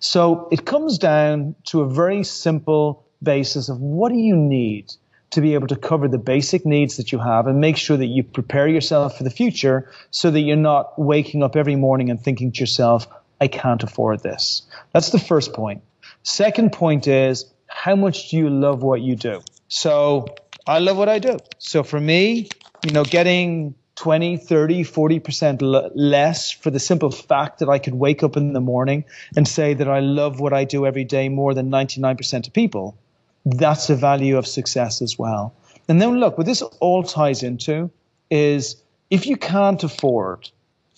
So 0.00 0.48
it 0.52 0.66
comes 0.66 0.98
down 0.98 1.54
to 1.68 1.80
a 1.80 1.88
very 1.88 2.24
simple 2.24 3.06
basis 3.22 3.70
of 3.70 3.80
what 3.80 4.12
do 4.12 4.18
you 4.18 4.36
need 4.36 4.92
to 5.30 5.40
be 5.40 5.54
able 5.54 5.66
to 5.68 5.76
cover 5.76 6.08
the 6.08 6.18
basic 6.18 6.66
needs 6.66 6.98
that 6.98 7.10
you 7.10 7.18
have 7.18 7.46
and 7.46 7.58
make 7.58 7.78
sure 7.78 7.96
that 7.96 8.06
you 8.06 8.22
prepare 8.22 8.68
yourself 8.68 9.16
for 9.16 9.24
the 9.24 9.30
future 9.30 9.90
so 10.10 10.30
that 10.30 10.40
you're 10.40 10.56
not 10.56 10.98
waking 10.98 11.42
up 11.42 11.56
every 11.56 11.76
morning 11.76 12.10
and 12.10 12.20
thinking 12.20 12.52
to 12.52 12.60
yourself, 12.60 13.06
I 13.40 13.48
can't 13.48 13.82
afford 13.82 14.22
this. 14.22 14.62
That's 14.92 15.10
the 15.10 15.18
first 15.18 15.52
point. 15.52 15.82
Second 16.22 16.72
point 16.72 17.06
is 17.06 17.46
how 17.66 17.96
much 17.96 18.30
do 18.30 18.36
you 18.36 18.50
love 18.50 18.82
what 18.82 19.00
you 19.00 19.16
do? 19.16 19.40
So 19.68 20.26
I 20.66 20.78
love 20.78 20.96
what 20.96 21.08
I 21.08 21.18
do. 21.18 21.38
So 21.58 21.82
for 21.82 22.00
me, 22.00 22.48
you 22.84 22.92
know, 22.92 23.04
getting 23.04 23.74
20, 23.96 24.36
30, 24.36 24.84
40% 24.84 25.62
l- 25.62 25.90
less 25.94 26.50
for 26.50 26.70
the 26.70 26.78
simple 26.78 27.10
fact 27.10 27.58
that 27.58 27.68
I 27.68 27.78
could 27.78 27.94
wake 27.94 28.22
up 28.22 28.36
in 28.36 28.52
the 28.52 28.60
morning 28.60 29.04
and 29.36 29.46
say 29.46 29.74
that 29.74 29.88
I 29.88 30.00
love 30.00 30.40
what 30.40 30.52
I 30.52 30.64
do 30.64 30.86
every 30.86 31.04
day 31.04 31.28
more 31.28 31.52
than 31.54 31.70
99% 31.70 32.46
of 32.46 32.52
people, 32.52 32.96
that's 33.44 33.90
a 33.90 33.96
value 33.96 34.38
of 34.38 34.46
success 34.46 35.02
as 35.02 35.18
well. 35.18 35.54
And 35.88 36.00
then 36.00 36.20
look, 36.20 36.38
what 36.38 36.46
this 36.46 36.62
all 36.62 37.02
ties 37.02 37.42
into 37.42 37.90
is 38.30 38.76
if 39.10 39.26
you 39.26 39.36
can't 39.36 39.82
afford 39.82 40.50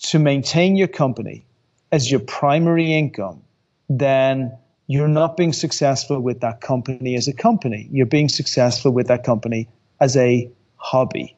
to 0.02 0.18
maintain 0.18 0.76
your 0.76 0.88
company 0.88 1.46
as 1.92 2.10
your 2.10 2.20
primary 2.20 2.92
income, 2.92 3.42
then 3.88 4.58
you're 4.90 5.06
not 5.06 5.36
being 5.36 5.52
successful 5.52 6.18
with 6.18 6.40
that 6.40 6.60
company 6.60 7.14
as 7.14 7.28
a 7.28 7.32
company. 7.32 7.88
You're 7.92 8.06
being 8.06 8.28
successful 8.28 8.90
with 8.90 9.06
that 9.06 9.22
company 9.22 9.68
as 10.00 10.16
a 10.16 10.50
hobby. 10.78 11.36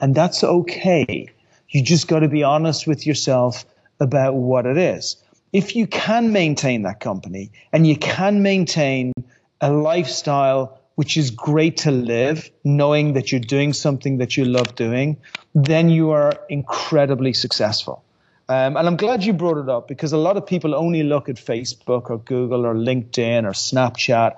And 0.00 0.14
that's 0.14 0.42
okay. 0.42 1.28
You 1.68 1.82
just 1.82 2.08
got 2.08 2.20
to 2.20 2.28
be 2.28 2.42
honest 2.42 2.86
with 2.86 3.06
yourself 3.06 3.66
about 4.00 4.36
what 4.36 4.64
it 4.64 4.78
is. 4.78 5.16
If 5.52 5.76
you 5.76 5.86
can 5.86 6.32
maintain 6.32 6.80
that 6.84 7.00
company 7.00 7.52
and 7.74 7.86
you 7.86 7.94
can 7.98 8.40
maintain 8.40 9.12
a 9.60 9.70
lifestyle 9.70 10.80
which 10.94 11.18
is 11.18 11.30
great 11.30 11.76
to 11.78 11.90
live, 11.90 12.50
knowing 12.64 13.12
that 13.12 13.30
you're 13.30 13.38
doing 13.38 13.74
something 13.74 14.16
that 14.16 14.38
you 14.38 14.46
love 14.46 14.76
doing, 14.76 15.18
then 15.54 15.90
you 15.90 16.12
are 16.12 16.32
incredibly 16.48 17.34
successful. 17.34 18.02
Um, 18.48 18.76
and 18.76 18.86
I'm 18.86 18.96
glad 18.96 19.24
you 19.24 19.32
brought 19.32 19.56
it 19.56 19.70
up 19.70 19.88
because 19.88 20.12
a 20.12 20.18
lot 20.18 20.36
of 20.36 20.46
people 20.46 20.74
only 20.74 21.02
look 21.02 21.28
at 21.28 21.36
Facebook 21.36 22.10
or 22.10 22.18
Google 22.18 22.66
or 22.66 22.74
LinkedIn 22.74 23.44
or 23.44 23.52
Snapchat 23.52 24.34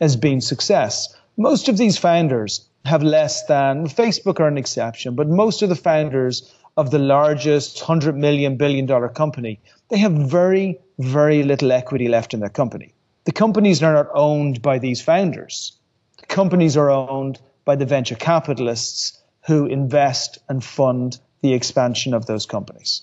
as 0.00 0.16
being 0.16 0.40
success. 0.40 1.14
Most 1.36 1.68
of 1.68 1.76
these 1.76 1.98
founders 1.98 2.68
have 2.84 3.02
less 3.02 3.44
than 3.46 3.86
Facebook 3.86 4.38
are 4.38 4.46
an 4.46 4.58
exception, 4.58 5.16
but 5.16 5.28
most 5.28 5.62
of 5.62 5.68
the 5.68 5.76
founders 5.76 6.54
of 6.76 6.92
the 6.92 6.98
largest 7.00 7.80
hundred 7.80 8.16
million 8.16 8.56
billion 8.56 8.86
dollar 8.86 9.08
company, 9.08 9.58
they 9.88 9.98
have 9.98 10.12
very, 10.12 10.78
very 11.00 11.42
little 11.42 11.72
equity 11.72 12.06
left 12.06 12.34
in 12.34 12.40
their 12.40 12.48
company. 12.48 12.94
The 13.24 13.32
companies 13.32 13.82
are 13.82 13.92
not 13.92 14.08
owned 14.14 14.62
by 14.62 14.78
these 14.78 15.02
founders. 15.02 15.72
The 16.18 16.26
companies 16.26 16.76
are 16.76 16.90
owned 16.90 17.40
by 17.64 17.74
the 17.74 17.86
venture 17.86 18.14
capitalists 18.14 19.20
who 19.46 19.66
invest 19.66 20.38
and 20.48 20.62
fund 20.62 21.18
the 21.40 21.54
expansion 21.54 22.14
of 22.14 22.26
those 22.26 22.46
companies. 22.46 23.02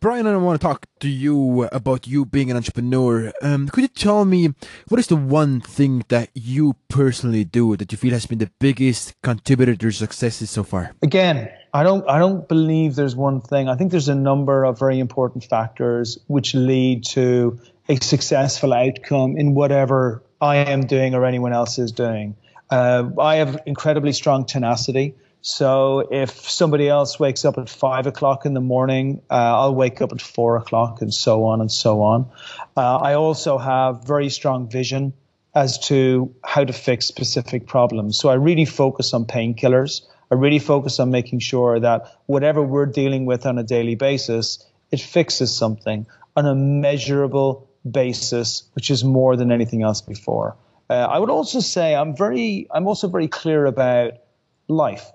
Brian, 0.00 0.26
I 0.26 0.36
want 0.36 0.60
to 0.60 0.66
talk 0.66 0.86
to 1.00 1.08
you 1.08 1.64
about 1.72 2.06
you 2.06 2.24
being 2.24 2.50
an 2.50 2.56
entrepreneur. 2.56 3.32
Um, 3.42 3.68
could 3.68 3.82
you 3.82 3.88
tell 3.88 4.24
me 4.24 4.54
what 4.88 4.98
is 4.98 5.06
the 5.06 5.16
one 5.16 5.60
thing 5.60 6.04
that 6.08 6.30
you 6.34 6.76
personally 6.88 7.44
do 7.44 7.76
that 7.76 7.92
you 7.92 7.98
feel 7.98 8.12
has 8.12 8.26
been 8.26 8.38
the 8.38 8.50
biggest 8.58 9.14
contributor 9.22 9.76
to 9.76 9.86
your 9.86 9.92
successes 9.92 10.50
so 10.50 10.62
far? 10.62 10.94
Again, 11.02 11.50
I 11.74 11.82
don't 11.82 12.08
I 12.08 12.18
don't 12.18 12.48
believe 12.48 12.96
there's 12.96 13.16
one 13.16 13.40
thing. 13.40 13.68
I 13.68 13.76
think 13.76 13.90
there's 13.90 14.08
a 14.08 14.14
number 14.14 14.64
of 14.64 14.78
very 14.78 14.98
important 14.98 15.44
factors 15.44 16.18
which 16.26 16.54
lead 16.54 17.04
to 17.06 17.58
a 17.88 17.96
successful 17.96 18.72
outcome 18.72 19.36
in 19.36 19.54
whatever 19.54 20.22
I 20.40 20.56
am 20.56 20.86
doing 20.86 21.14
or 21.14 21.24
anyone 21.24 21.52
else 21.52 21.78
is 21.78 21.92
doing. 21.92 22.36
Uh, 22.70 23.10
I 23.20 23.36
have 23.36 23.60
incredibly 23.66 24.12
strong 24.12 24.44
tenacity. 24.44 25.14
So 25.44 26.06
if 26.12 26.48
somebody 26.48 26.88
else 26.88 27.18
wakes 27.18 27.44
up 27.44 27.58
at 27.58 27.68
five 27.68 28.06
o'clock 28.06 28.46
in 28.46 28.54
the 28.54 28.60
morning, 28.60 29.20
uh, 29.28 29.34
I'll 29.34 29.74
wake 29.74 30.00
up 30.00 30.12
at 30.12 30.22
four 30.22 30.56
o'clock, 30.56 31.02
and 31.02 31.12
so 31.12 31.44
on 31.44 31.60
and 31.60 31.70
so 31.70 32.00
on. 32.02 32.30
Uh, 32.76 32.98
I 32.98 33.14
also 33.14 33.58
have 33.58 34.04
very 34.06 34.28
strong 34.28 34.70
vision 34.70 35.12
as 35.56 35.80
to 35.88 36.32
how 36.44 36.64
to 36.64 36.72
fix 36.72 37.06
specific 37.06 37.66
problems. 37.66 38.16
So 38.16 38.28
I 38.28 38.34
really 38.34 38.64
focus 38.64 39.12
on 39.12 39.24
painkillers. 39.24 40.02
I 40.30 40.36
really 40.36 40.60
focus 40.60 41.00
on 41.00 41.10
making 41.10 41.40
sure 41.40 41.80
that 41.80 42.06
whatever 42.26 42.62
we're 42.62 42.86
dealing 42.86 43.26
with 43.26 43.44
on 43.44 43.58
a 43.58 43.64
daily 43.64 43.96
basis, 43.96 44.64
it 44.92 45.00
fixes 45.00 45.54
something 45.54 46.06
on 46.36 46.46
a 46.46 46.54
measurable 46.54 47.68
basis, 47.90 48.62
which 48.74 48.92
is 48.92 49.02
more 49.02 49.36
than 49.36 49.50
anything 49.50 49.82
else 49.82 50.00
before. 50.00 50.56
Uh, 50.88 50.94
I 50.94 51.18
would 51.18 51.30
also 51.30 51.58
say 51.58 51.96
I'm 51.96 52.16
very, 52.16 52.68
I'm 52.70 52.86
also 52.86 53.08
very 53.08 53.26
clear 53.26 53.66
about 53.66 54.12
life 54.68 55.10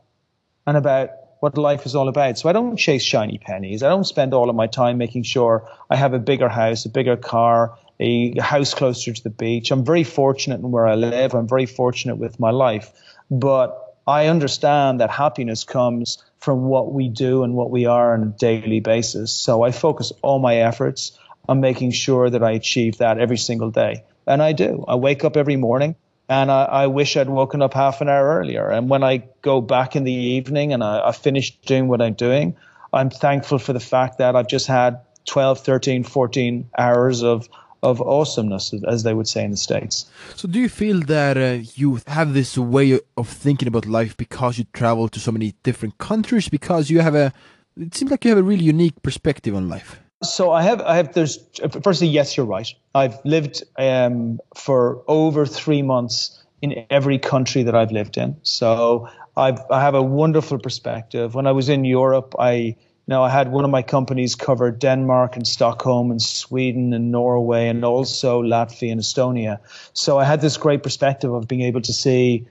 and 0.67 0.77
about 0.77 1.11
what 1.39 1.57
life 1.57 1.85
is 1.85 1.95
all 1.95 2.09
about. 2.09 2.37
So 2.37 2.49
I 2.49 2.53
don't 2.53 2.75
chase 2.77 3.03
shiny 3.03 3.37
pennies. 3.37 3.83
I 3.83 3.89
don't 3.89 4.03
spend 4.03 4.33
all 4.33 4.49
of 4.49 4.55
my 4.55 4.67
time 4.67 4.97
making 4.97 5.23
sure 5.23 5.67
I 5.89 5.95
have 5.95 6.13
a 6.13 6.19
bigger 6.19 6.49
house, 6.49 6.85
a 6.85 6.89
bigger 6.89 7.15
car, 7.15 7.77
a 7.99 8.37
house 8.39 8.73
closer 8.73 9.13
to 9.13 9.23
the 9.23 9.29
beach. 9.29 9.71
I'm 9.71 9.85
very 9.85 10.03
fortunate 10.03 10.59
in 10.59 10.71
where 10.71 10.85
I 10.85 10.95
live. 10.95 11.33
I'm 11.33 11.47
very 11.47 11.65
fortunate 11.65 12.17
with 12.17 12.39
my 12.39 12.51
life. 12.51 12.91
But 13.31 13.95
I 14.05 14.27
understand 14.27 14.99
that 14.99 15.09
happiness 15.09 15.63
comes 15.63 16.23
from 16.39 16.63
what 16.63 16.93
we 16.93 17.07
do 17.07 17.43
and 17.43 17.53
what 17.53 17.71
we 17.71 17.85
are 17.85 18.13
on 18.13 18.23
a 18.23 18.37
daily 18.37 18.79
basis. 18.79 19.31
So 19.31 19.63
I 19.63 19.71
focus 19.71 20.11
all 20.21 20.39
my 20.39 20.57
efforts 20.57 21.17
on 21.47 21.61
making 21.61 21.91
sure 21.91 22.29
that 22.29 22.43
I 22.43 22.51
achieve 22.51 22.97
that 22.97 23.19
every 23.19 23.37
single 23.37 23.71
day. 23.71 24.03
And 24.25 24.41
I 24.41 24.51
do. 24.51 24.83
I 24.87 24.95
wake 24.95 25.23
up 25.23 25.37
every 25.37 25.55
morning 25.55 25.95
and 26.29 26.51
I, 26.51 26.63
I, 26.63 26.87
wish 26.87 27.15
I'd 27.15 27.29
woken 27.29 27.61
up 27.61 27.73
half 27.73 28.01
an 28.01 28.09
hour 28.09 28.39
earlier. 28.39 28.69
And 28.69 28.89
when 28.89 29.03
I 29.03 29.23
go 29.41 29.61
back 29.61 29.95
in 29.95 30.03
the 30.03 30.11
evening 30.11 30.73
and 30.73 30.83
I, 30.83 31.07
I 31.07 31.11
finish 31.11 31.57
doing 31.59 31.87
what 31.87 32.01
I'm 32.01 32.13
doing, 32.13 32.55
I'm 32.91 33.09
thankful 33.09 33.59
for 33.59 33.73
the 33.73 33.79
fact 33.79 34.17
that 34.17 34.35
I've 34.35 34.47
just 34.47 34.67
had 34.67 34.99
12, 35.25 35.59
13, 35.59 36.03
14 36.03 36.69
hours 36.77 37.23
of 37.23 37.47
of 37.83 38.01
awesomeness, 38.01 38.73
as 38.87 39.03
they 39.03 39.13
would 39.13 39.27
say 39.27 39.43
in 39.43 39.51
the 39.51 39.57
states. 39.57 40.09
So, 40.35 40.47
do 40.47 40.59
you 40.59 40.67
feel 40.67 40.99
that 41.01 41.37
uh, 41.37 41.63
you 41.75 41.99
have 42.07 42.33
this 42.33 42.57
way 42.57 42.99
of 43.15 43.29
thinking 43.29 43.67
about 43.67 43.85
life 43.85 44.17
because 44.17 44.57
you 44.57 44.65
travel 44.73 45.07
to 45.09 45.19
so 45.19 45.31
many 45.31 45.53
different 45.61 45.97
countries? 45.99 46.49
Because 46.49 46.89
you 46.89 47.01
have 47.01 47.13
a, 47.13 47.31
it 47.79 47.93
seems 47.93 48.09
like 48.09 48.25
you 48.25 48.29
have 48.29 48.39
a 48.39 48.43
really 48.43 48.63
unique 48.63 49.01
perspective 49.03 49.55
on 49.55 49.69
life. 49.69 49.99
So 50.23 50.51
I 50.51 50.63
have, 50.63 50.81
I 50.81 50.95
have. 50.95 51.13
There's 51.13 51.37
firstly, 51.83 52.07
yes, 52.07 52.35
you're 52.35 52.45
right. 52.45 52.67
I've 52.95 53.23
lived 53.23 53.63
um, 53.77 54.39
for 54.55 55.03
over 55.07 55.45
three 55.45 55.83
months 55.83 56.43
in 56.61 56.85
every 56.89 57.19
country 57.19 57.63
that 57.63 57.75
I've 57.75 57.91
lived 57.91 58.17
in. 58.17 58.35
So 58.41 59.07
I've, 59.35 59.59
I 59.69 59.81
have 59.81 59.93
a 59.93 60.01
wonderful 60.01 60.57
perspective. 60.57 61.35
When 61.35 61.45
I 61.45 61.51
was 61.51 61.69
in 61.69 61.85
Europe, 61.85 62.33
I, 62.39 62.51
you 62.51 62.75
know, 63.07 63.21
I 63.21 63.29
had 63.29 63.51
one 63.51 63.63
of 63.63 63.69
my 63.69 63.83
companies 63.83 64.33
cover 64.33 64.71
Denmark 64.71 65.35
and 65.35 65.45
Stockholm 65.45 66.09
and 66.09 66.19
Sweden 66.19 66.93
and 66.93 67.11
Norway 67.11 67.67
and 67.67 67.85
also 67.85 68.41
Latvia 68.41 68.91
and 68.91 69.01
Estonia. 69.01 69.59
So 69.93 70.17
I 70.17 70.23
had 70.23 70.41
this 70.41 70.57
great 70.57 70.81
perspective 70.81 71.31
of 71.31 71.47
being 71.47 71.61
able 71.61 71.81
to 71.81 71.93
see 71.93 72.47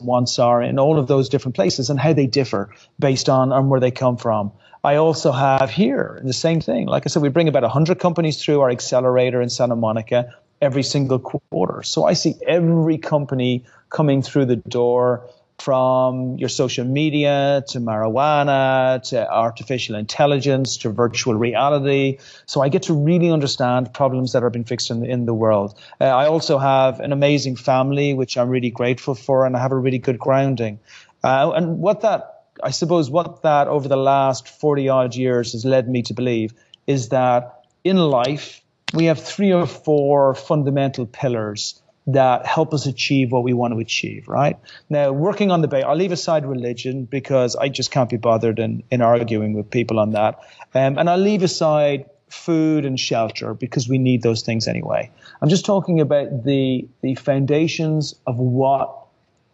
wants 0.00 0.38
are 0.38 0.62
in 0.62 0.78
all 0.78 0.98
of 0.98 1.08
those 1.08 1.28
different 1.28 1.56
places 1.56 1.90
and 1.90 1.98
how 1.98 2.12
they 2.12 2.26
differ 2.26 2.72
based 3.00 3.28
on, 3.28 3.52
on 3.52 3.68
where 3.68 3.80
they 3.80 3.90
come 3.90 4.16
from. 4.16 4.52
I 4.88 4.96
also 4.96 5.32
have 5.32 5.68
here 5.70 6.18
the 6.24 6.32
same 6.32 6.62
thing. 6.62 6.86
Like 6.86 7.02
I 7.04 7.08
said, 7.08 7.20
we 7.20 7.28
bring 7.28 7.46
about 7.46 7.62
100 7.62 7.98
companies 7.98 8.42
through 8.42 8.62
our 8.62 8.70
accelerator 8.70 9.42
in 9.42 9.50
Santa 9.50 9.76
Monica 9.76 10.34
every 10.62 10.82
single 10.82 11.18
quarter. 11.18 11.82
So 11.82 12.04
I 12.04 12.14
see 12.14 12.36
every 12.46 12.96
company 12.96 13.66
coming 13.90 14.22
through 14.22 14.46
the 14.46 14.56
door 14.56 15.28
from 15.58 16.38
your 16.38 16.48
social 16.48 16.86
media 16.86 17.62
to 17.68 17.80
marijuana 17.80 19.02
to 19.10 19.30
artificial 19.30 19.94
intelligence 19.94 20.78
to 20.78 20.88
virtual 20.88 21.34
reality. 21.34 22.16
So 22.46 22.62
I 22.62 22.70
get 22.70 22.84
to 22.84 22.94
really 22.94 23.30
understand 23.30 23.92
problems 23.92 24.32
that 24.32 24.42
are 24.42 24.48
being 24.48 24.64
fixed 24.64 24.90
in, 24.90 25.04
in 25.04 25.26
the 25.26 25.34
world. 25.34 25.78
Uh, 26.00 26.04
I 26.04 26.28
also 26.28 26.56
have 26.56 27.00
an 27.00 27.12
amazing 27.12 27.56
family, 27.56 28.14
which 28.14 28.38
I'm 28.38 28.48
really 28.48 28.70
grateful 28.70 29.14
for, 29.14 29.44
and 29.44 29.54
I 29.54 29.60
have 29.60 29.72
a 29.72 29.76
really 29.76 29.98
good 29.98 30.18
grounding. 30.18 30.78
Uh, 31.22 31.50
and 31.54 31.78
what 31.78 32.00
that 32.00 32.37
I 32.62 32.70
suppose 32.70 33.10
what 33.10 33.42
that 33.42 33.68
over 33.68 33.88
the 33.88 33.96
last 33.96 34.48
40 34.48 34.88
odd 34.88 35.14
years 35.14 35.52
has 35.52 35.64
led 35.64 35.88
me 35.88 36.02
to 36.02 36.14
believe 36.14 36.54
is 36.86 37.10
that 37.10 37.64
in 37.84 37.96
life, 37.96 38.62
we 38.94 39.06
have 39.06 39.22
three 39.22 39.52
or 39.52 39.66
four 39.66 40.34
fundamental 40.34 41.06
pillars 41.06 41.80
that 42.08 42.46
help 42.46 42.72
us 42.72 42.86
achieve 42.86 43.30
what 43.30 43.42
we 43.42 43.52
want 43.52 43.74
to 43.74 43.80
achieve, 43.80 44.26
right? 44.28 44.58
Now, 44.88 45.12
working 45.12 45.50
on 45.50 45.60
the 45.60 45.68
base, 45.68 45.84
I'll 45.86 45.94
leave 45.94 46.10
aside 46.10 46.46
religion 46.46 47.04
because 47.04 47.54
I 47.54 47.68
just 47.68 47.90
can't 47.90 48.08
be 48.08 48.16
bothered 48.16 48.58
in, 48.58 48.82
in 48.90 49.02
arguing 49.02 49.52
with 49.52 49.70
people 49.70 49.98
on 49.98 50.12
that. 50.12 50.38
Um, 50.74 50.98
and 50.98 51.10
I'll 51.10 51.18
leave 51.18 51.42
aside 51.42 52.06
food 52.30 52.86
and 52.86 52.98
shelter 52.98 53.52
because 53.52 53.88
we 53.88 53.98
need 53.98 54.22
those 54.22 54.40
things 54.40 54.66
anyway. 54.66 55.10
I'm 55.42 55.50
just 55.50 55.66
talking 55.66 56.00
about 56.00 56.44
the, 56.44 56.88
the 57.02 57.14
foundations 57.14 58.14
of 58.26 58.38
what 58.38 59.06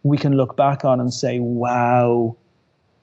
we 0.03 0.17
can 0.17 0.37
look 0.37 0.55
back 0.55 0.85
on 0.85 1.01
and 1.01 1.13
say, 1.13 1.39
wow, 1.39 2.37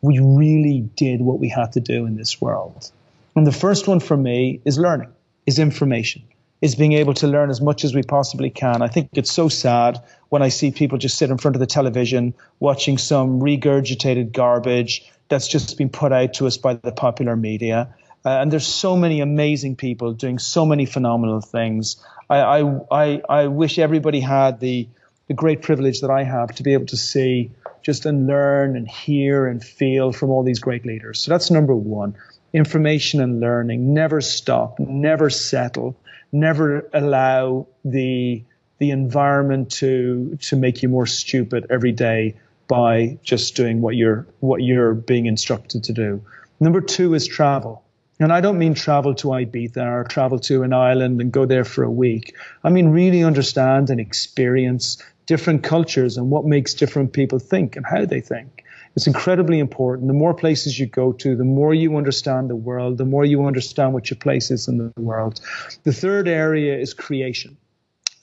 we 0.03 0.19
really 0.19 0.81
did 0.97 1.23
what 1.23 1.39
we 1.39 1.49
had 1.49 1.73
to 1.73 1.81
do 1.81 2.07
in 2.07 2.17
this 2.17 2.41
world. 2.41 2.91
And 3.35 3.47
the 3.47 3.53
first 3.53 3.89
one 3.89 4.01
for 4.01 4.17
me 4.17 4.61
is 4.65 4.77
learning, 4.77 5.09
is 5.47 5.59
information, 5.59 6.23
is 6.61 6.75
being 6.75 6.93
able 6.93 7.15
to 7.15 7.29
learn 7.29 7.51
as 7.51 7.61
much 7.61 7.85
as 7.85 7.95
we 7.95 8.03
possibly 8.03 8.51
can. 8.51 8.83
I 8.83 8.89
think 8.89 9.09
it's 9.15 9.33
so 9.33 9.49
sad 9.49 10.03
when 10.29 10.43
I 10.43 10.49
see 10.49 10.73
people 10.73 10.99
just 10.99 11.17
sit 11.17 11.31
in 11.31 11.39
front 11.39 11.57
of 11.57 11.61
the 11.61 11.67
television 11.67 12.35
watching 12.61 12.99
some 12.99 13.41
regurgitated 13.41 14.33
garbage 14.33 15.11
that's 15.29 15.49
just 15.49 15.79
been 15.79 15.89
put 15.89 16.13
out 16.13 16.35
to 16.35 16.47
us 16.47 16.57
by 16.57 16.75
the 16.75 16.93
popular 16.93 17.37
media. 17.37 17.95
Uh, 18.25 18.31
and 18.41 18.53
there's 18.53 18.67
so 18.67 18.97
many 18.97 19.21
amazing 19.21 19.77
people 19.77 20.13
doing 20.13 20.39
so 20.39 20.67
many 20.67 20.85
phenomenal 20.85 21.41
things. 21.41 22.05
I, 22.29 22.39
I, 22.39 22.81
I, 22.91 23.23
I 23.29 23.47
wish 23.47 23.79
everybody 23.79 24.21
had 24.21 24.61
the, 24.61 24.89
the 25.33 25.37
great 25.37 25.63
privilege 25.63 26.03
that 26.03 26.11
I 26.11 26.25
have 26.25 26.55
to 26.57 26.63
be 26.63 26.75
able 26.75 26.85
to 26.87 26.97
see 26.99 27.51
just 27.81 28.05
and 28.05 28.27
learn 28.27 28.77
and 28.77 28.87
hear 28.87 29.47
and 29.47 29.65
feel 29.65 30.13
from 30.13 30.29
all 30.29 30.43
these 30.43 30.59
great 30.59 30.85
leaders. 30.85 31.21
So 31.21 31.31
that's 31.31 31.51
number 31.51 31.75
one. 31.75 32.15
Information 32.53 33.23
and 33.23 33.41
learning. 33.41 33.95
Never 33.95 34.21
stop. 34.21 34.79
Never 34.79 35.31
settle. 35.31 35.97
Never 36.33 36.87
allow 36.93 37.67
the 37.83 38.45
the 38.77 38.91
environment 38.91 39.71
to 39.81 40.37
to 40.49 40.57
make 40.57 40.83
you 40.83 40.91
more 40.91 41.07
stupid 41.07 41.67
every 41.71 41.93
day 41.93 42.37
by 42.69 43.19
just 43.23 43.57
doing 43.57 43.81
what 43.81 43.97
you're 43.97 44.27
what 44.41 44.63
you're 44.63 44.93
being 44.93 45.25
instructed 45.25 45.85
to 45.85 45.95
do. 45.95 46.21
Number 46.61 46.83
two 46.83 47.15
is 47.15 47.27
travel. 47.27 47.83
And 48.21 48.33
I 48.33 48.41
don't 48.41 48.59
mean 48.59 48.75
travel 48.75 49.15
to 49.17 49.29
Ibiza 49.29 49.85
or 49.85 50.05
travel 50.05 50.39
to 50.41 50.63
an 50.63 50.73
island 50.73 51.21
and 51.21 51.33
go 51.33 51.47
there 51.47 51.65
for 51.65 51.83
a 51.83 51.91
week. 51.91 52.37
I 52.63 52.69
mean 52.69 52.91
really 52.91 53.25
understand 53.25 53.91
and 53.91 53.99
experience 53.99 55.03
different 55.27 55.63
cultures 55.63 56.17
and 56.17 56.31
what 56.31 56.45
makes 56.45 56.75
different 56.75 57.13
people 57.13 57.39
think 57.39 57.77
and 57.77 57.87
how 57.87 58.05
they 58.05 58.21
think. 58.21 58.65
It's 58.95 59.07
incredibly 59.07 59.59
important. 59.59 60.09
The 60.09 60.15
more 60.15 60.35
places 60.35 60.79
you 60.79 60.87
go 60.87 61.13
to, 61.13 61.35
the 61.35 61.45
more 61.45 61.73
you 61.73 61.97
understand 61.97 62.51
the 62.51 62.57
world, 62.57 62.99
the 62.99 63.07
more 63.07 63.25
you 63.25 63.47
understand 63.47 63.95
what 63.95 64.11
your 64.11 64.19
place 64.19 64.51
is 64.51 64.69
in 64.69 64.79
the 64.79 64.93
world. 65.01 65.41
The 65.85 65.93
third 65.93 66.29
area 66.29 66.77
is 66.77 66.93
creation. 66.93 67.57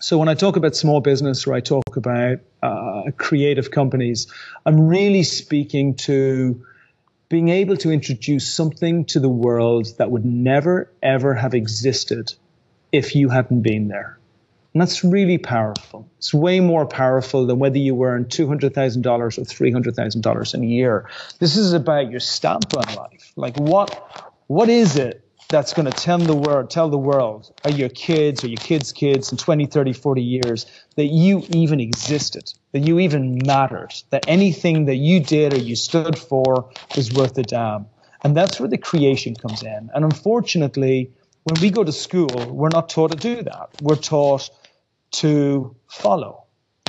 So 0.02 0.18
when 0.18 0.30
I 0.30 0.36
talk 0.36 0.56
about 0.56 0.76
small 0.76 1.02
business 1.02 1.48
or 1.48 1.54
I 1.54 1.60
talk 1.60 1.98
about 1.98 2.40
uh, 2.62 3.12
creative 3.18 3.72
companies, 3.72 4.28
I'm 4.66 4.88
really 4.88 5.24
speaking 5.24 5.96
to 5.96 6.64
being 7.30 7.50
able 7.50 7.78
to 7.78 7.92
introduce 7.92 8.52
something 8.54 9.06
to 9.06 9.20
the 9.20 9.30
world 9.30 9.88
that 9.98 10.10
would 10.12 10.26
never, 10.26 10.92
ever 11.02 11.34
have 11.34 11.54
existed 11.54 12.34
if 12.92 13.16
you 13.16 13.30
hadn't 13.30 13.62
been 13.62 13.88
there. 13.88 14.19
And 14.74 14.82
that's 14.82 15.04
really 15.04 15.40
powerful. 15.40 16.08
It's 16.20 16.34
way 16.34 16.60
more 16.60 16.86
powerful 16.86 17.48
than 17.48 17.58
whether 17.58 17.80
you 17.80 18.02
earn 18.04 18.26
$200,000 18.26 19.08
or 19.08 19.30
$300,000 19.30 20.54
in 20.54 20.64
a 20.64 20.68
year. 20.68 21.10
This 21.40 21.58
is 21.58 21.74
about 21.74 22.12
your 22.12 22.20
stamp 22.20 22.76
on 22.78 22.96
life. 22.96 23.34
Like, 23.36 23.58
what, 23.58 24.32
what 24.48 24.70
is 24.70 24.96
it 24.96 25.26
that's 25.50 25.74
going 25.74 25.88
to 25.88 25.92
tell 25.92 26.20
the 26.20 26.36
world, 26.36 26.70
tell 26.70 26.90
the 26.90 26.98
world, 26.98 27.52
or 27.66 27.72
your 27.72 27.90
kids 27.90 28.44
or 28.44 28.48
your 28.48 28.58
kids' 28.58 28.92
kids 28.92 29.32
in 29.32 29.38
20, 29.40 29.66
30, 29.66 29.94
40 29.94 30.22
years 30.22 30.68
that 30.96 31.06
you 31.06 31.44
even 31.50 31.80
existed, 31.80 32.54
that 32.72 32.80
you 32.80 33.00
even 33.00 33.40
mattered, 33.44 33.94
that 34.12 34.26
anything 34.28 34.86
that 34.86 34.98
you 34.98 35.20
did 35.20 35.54
or 35.54 35.60
you 35.60 35.76
stood 35.76 36.18
for 36.18 36.70
was 36.96 37.12
worth 37.12 37.36
a 37.40 37.44
damn. 37.44 37.88
And 38.24 38.38
that's 38.38 38.60
where 38.60 38.70
the 38.70 38.78
creation 38.78 39.34
comes 39.34 39.64
in. 39.64 39.90
And 39.96 40.06
unfortunately, 40.06 41.12
when 41.46 41.60
we 41.62 41.72
go 41.72 41.84
to 41.84 41.92
school, 41.92 42.30
we're 42.52 42.70
not 42.70 42.90
taught 42.90 43.12
to 43.12 43.18
do 43.18 43.42
that. 43.44 43.70
We're 43.82 43.96
taught 43.96 44.52
to 45.12 45.76
follow. 45.88 46.44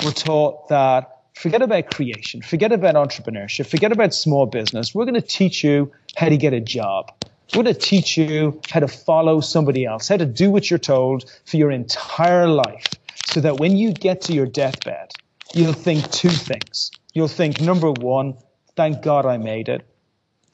We're 0.04 0.12
taught 0.12 0.68
that 0.68 1.16
forget 1.34 1.62
about 1.62 1.90
creation, 1.90 2.42
forget 2.42 2.72
about 2.72 2.94
entrepreneurship, 2.94 3.66
forget 3.66 3.92
about 3.92 4.14
small 4.14 4.46
business. 4.46 4.94
We're 4.94 5.04
going 5.04 5.14
to 5.14 5.22
teach 5.22 5.64
you 5.64 5.90
how 6.16 6.28
to 6.28 6.36
get 6.36 6.52
a 6.52 6.60
job. 6.60 7.12
We're 7.54 7.62
going 7.62 7.74
to 7.74 7.80
teach 7.80 8.16
you 8.16 8.60
how 8.70 8.80
to 8.80 8.88
follow 8.88 9.40
somebody 9.40 9.84
else, 9.84 10.08
how 10.08 10.18
to 10.18 10.26
do 10.26 10.50
what 10.50 10.70
you're 10.70 10.78
told 10.78 11.30
for 11.46 11.56
your 11.56 11.70
entire 11.70 12.46
life, 12.46 12.86
so 13.26 13.40
that 13.40 13.58
when 13.58 13.76
you 13.76 13.92
get 13.92 14.20
to 14.22 14.32
your 14.32 14.46
deathbed, 14.46 15.12
you'll 15.54 15.72
think 15.72 16.10
two 16.10 16.28
things. 16.28 16.90
You'll 17.12 17.28
think, 17.28 17.60
number 17.60 17.90
one, 17.90 18.36
thank 18.76 19.02
God 19.02 19.26
I 19.26 19.36
made 19.36 19.68
it. 19.68 19.84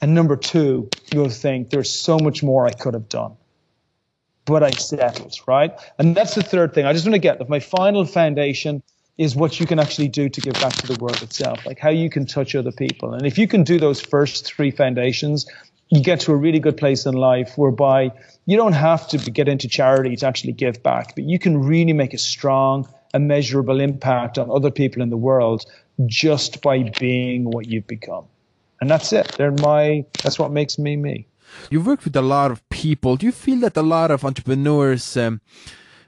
And 0.01 0.15
number 0.15 0.35
two, 0.35 0.89
you'll 1.13 1.29
think 1.29 1.69
there's 1.69 1.91
so 1.91 2.17
much 2.17 2.43
more 2.43 2.65
I 2.65 2.71
could 2.71 2.93
have 2.93 3.09
done. 3.09 3.35
But 4.47 4.63
I 4.63 4.71
settled, 4.71 5.35
right? 5.45 5.77
And 5.99 6.15
that's 6.15 6.35
the 6.35 6.43
third 6.43 6.73
thing. 6.73 6.85
I 6.85 6.93
just 6.93 7.05
want 7.05 7.13
to 7.13 7.19
get 7.19 7.37
that 7.39 7.49
my 7.49 7.59
final 7.59 8.05
foundation 8.05 8.81
is 9.17 9.35
what 9.35 9.59
you 9.59 9.65
can 9.65 9.79
actually 9.79 10.07
do 10.07 10.29
to 10.29 10.41
give 10.41 10.53
back 10.53 10.73
to 10.73 10.87
the 10.87 10.97
world 11.01 11.21
itself, 11.21 11.65
like 11.65 11.79
how 11.79 11.89
you 11.89 12.09
can 12.09 12.25
touch 12.25 12.55
other 12.55 12.71
people. 12.71 13.13
And 13.13 13.25
if 13.25 13.37
you 13.37 13.47
can 13.47 13.63
do 13.63 13.79
those 13.79 13.99
first 13.99 14.45
three 14.45 14.71
foundations, 14.71 15.45
you 15.89 16.01
get 16.01 16.19
to 16.21 16.31
a 16.31 16.35
really 16.35 16.59
good 16.59 16.77
place 16.77 17.05
in 17.05 17.13
life 17.13 17.57
whereby 17.57 18.11
you 18.45 18.57
don't 18.57 18.73
have 18.73 19.07
to 19.09 19.17
get 19.17 19.47
into 19.47 19.67
charity 19.67 20.15
to 20.15 20.27
actually 20.27 20.53
give 20.53 20.83
back, 20.83 21.15
but 21.15 21.23
you 21.23 21.39
can 21.39 21.57
really 21.57 21.93
make 21.93 22.13
a 22.13 22.17
strong 22.17 22.87
and 23.13 23.27
measurable 23.27 23.79
impact 23.79 24.37
on 24.37 24.51
other 24.51 24.69
people 24.69 25.01
in 25.01 25.09
the 25.09 25.17
world 25.17 25.65
just 26.05 26.61
by 26.61 26.83
being 26.99 27.45
what 27.45 27.67
you've 27.67 27.87
become. 27.87 28.25
And 28.81 28.89
that's 28.89 29.11
it. 29.13 29.33
They're 29.37 29.51
my 29.51 30.05
that's 30.21 30.37
what 30.37 30.51
makes 30.51 30.77
me 30.77 30.95
me. 30.95 31.25
You've 31.69 31.87
worked 31.87 32.05
with 32.05 32.15
a 32.15 32.21
lot 32.21 32.51
of 32.51 32.67
people. 32.69 33.17
Do 33.17 33.25
you 33.25 33.31
feel 33.31 33.59
that 33.59 33.77
a 33.77 33.81
lot 33.81 34.11
of 34.11 34.23
entrepreneurs 34.23 35.17
um, 35.17 35.41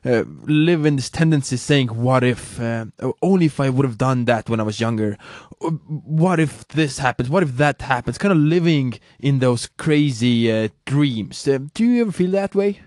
uh, 0.05 0.24
live 0.43 0.86
in 0.86 0.96
this 0.96 1.10
tendency 1.10 1.58
saying, 1.58 1.88
"What 1.88 2.24
if? 2.24 2.60
Uh, 2.60 2.86
only 3.22 3.48
if 3.48 3.60
I 3.60 3.69
would 3.69 3.86
have 3.86 3.98
done 3.98 4.25
that 4.25 4.50
when 4.50 4.60
I 4.60 4.63
was 4.63 4.79
younger. 4.79 5.17
What 5.60 6.39
if 6.39 6.67
this 6.69 7.00
happens? 7.00 7.29
What 7.29 7.43
if 7.43 7.58
that 7.58 7.81
happens?" 7.81 8.17
Kind 8.17 8.31
of 8.31 8.38
living 8.38 9.00
in 9.19 9.39
those 9.39 9.67
crazy 9.77 10.51
uh, 10.51 10.69
dreams. 10.86 11.48
Uh, 11.48 11.60
do 11.74 11.84
you 11.84 12.01
ever 12.01 12.12
feel 12.12 12.31
that 12.31 12.55
way? 12.55 12.79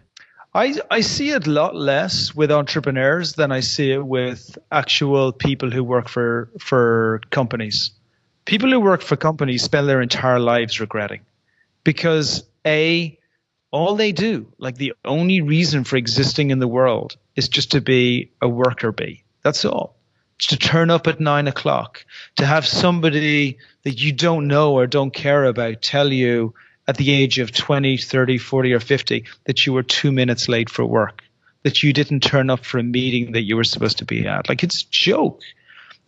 I, 0.55 0.75
I 0.91 1.01
see 1.01 1.31
it 1.31 1.47
a 1.47 1.51
lot 1.51 1.75
less 1.75 2.35
with 2.35 2.53
entrepreneurs 2.53 3.35
than 3.35 3.53
I 3.53 3.61
see 3.61 3.93
it 3.93 4.05
with 4.05 4.59
actual 4.71 5.33
people 5.33 5.71
who 5.71 5.83
work 5.85 6.09
for 6.09 6.51
for 6.59 7.21
companies. 7.31 7.91
People 8.45 8.71
who 8.71 8.81
work 8.81 9.03
for 9.03 9.17
companies 9.17 9.63
spend 9.63 9.89
their 9.89 10.01
entire 10.01 10.41
lives 10.41 10.81
regretting 10.81 11.21
because 11.85 12.45
a 12.67 13.19
all 13.71 13.97
they 13.97 14.13
do, 14.13 14.53
like 14.59 14.77
the 14.77 14.93
only 15.05 15.41
reason 15.41 15.85
for 15.85 15.97
existing 15.97 16.51
in 16.51 16.59
the 16.59 16.69
world 16.69 17.17
is 17.35 17.49
just 17.49 17.73
to 17.73 17.81
be 17.81 18.31
a 18.41 18.49
worker 18.49 18.93
bee. 18.93 19.25
That's 19.43 19.65
all. 19.65 19.97
It's 20.37 20.49
to 20.49 20.57
turn 20.59 20.91
up 20.91 21.07
at 21.07 21.21
nine 21.21 21.49
o'clock, 21.49 22.05
to 22.37 22.45
have 22.45 22.67
somebody 22.67 23.59
that 23.85 24.01
you 24.01 24.13
don't 24.13 24.49
know 24.49 24.75
or 24.75 24.87
don't 24.87 25.13
care 25.13 25.45
about 25.45 25.83
tell 25.83 26.13
you 26.13 26.55
at 26.87 26.97
the 26.97 27.13
age 27.13 27.39
of 27.39 27.53
20, 27.53 27.97
30, 27.97 28.39
40, 28.39 28.73
or 28.73 28.81
50 28.81 29.25
that 29.45 29.65
you 29.65 29.73
were 29.73 29.83
two 29.83 30.13
minutes 30.13 30.49
late 30.49 30.69
for 30.69 30.85
work, 30.85 31.23
that 31.63 31.83
you 31.83 31.93
didn't 31.93 32.21
turn 32.21 32.51
up 32.51 32.65
for 32.65 32.79
a 32.79 32.83
meeting 32.83 33.33
that 33.33 33.43
you 33.43 33.57
were 33.57 33.65
supposed 33.65 33.99
to 33.99 34.05
be 34.05 34.27
at. 34.27 34.49
Like 34.49 34.63
it's 34.63 34.83
a 34.83 34.91
joke. 34.91 35.43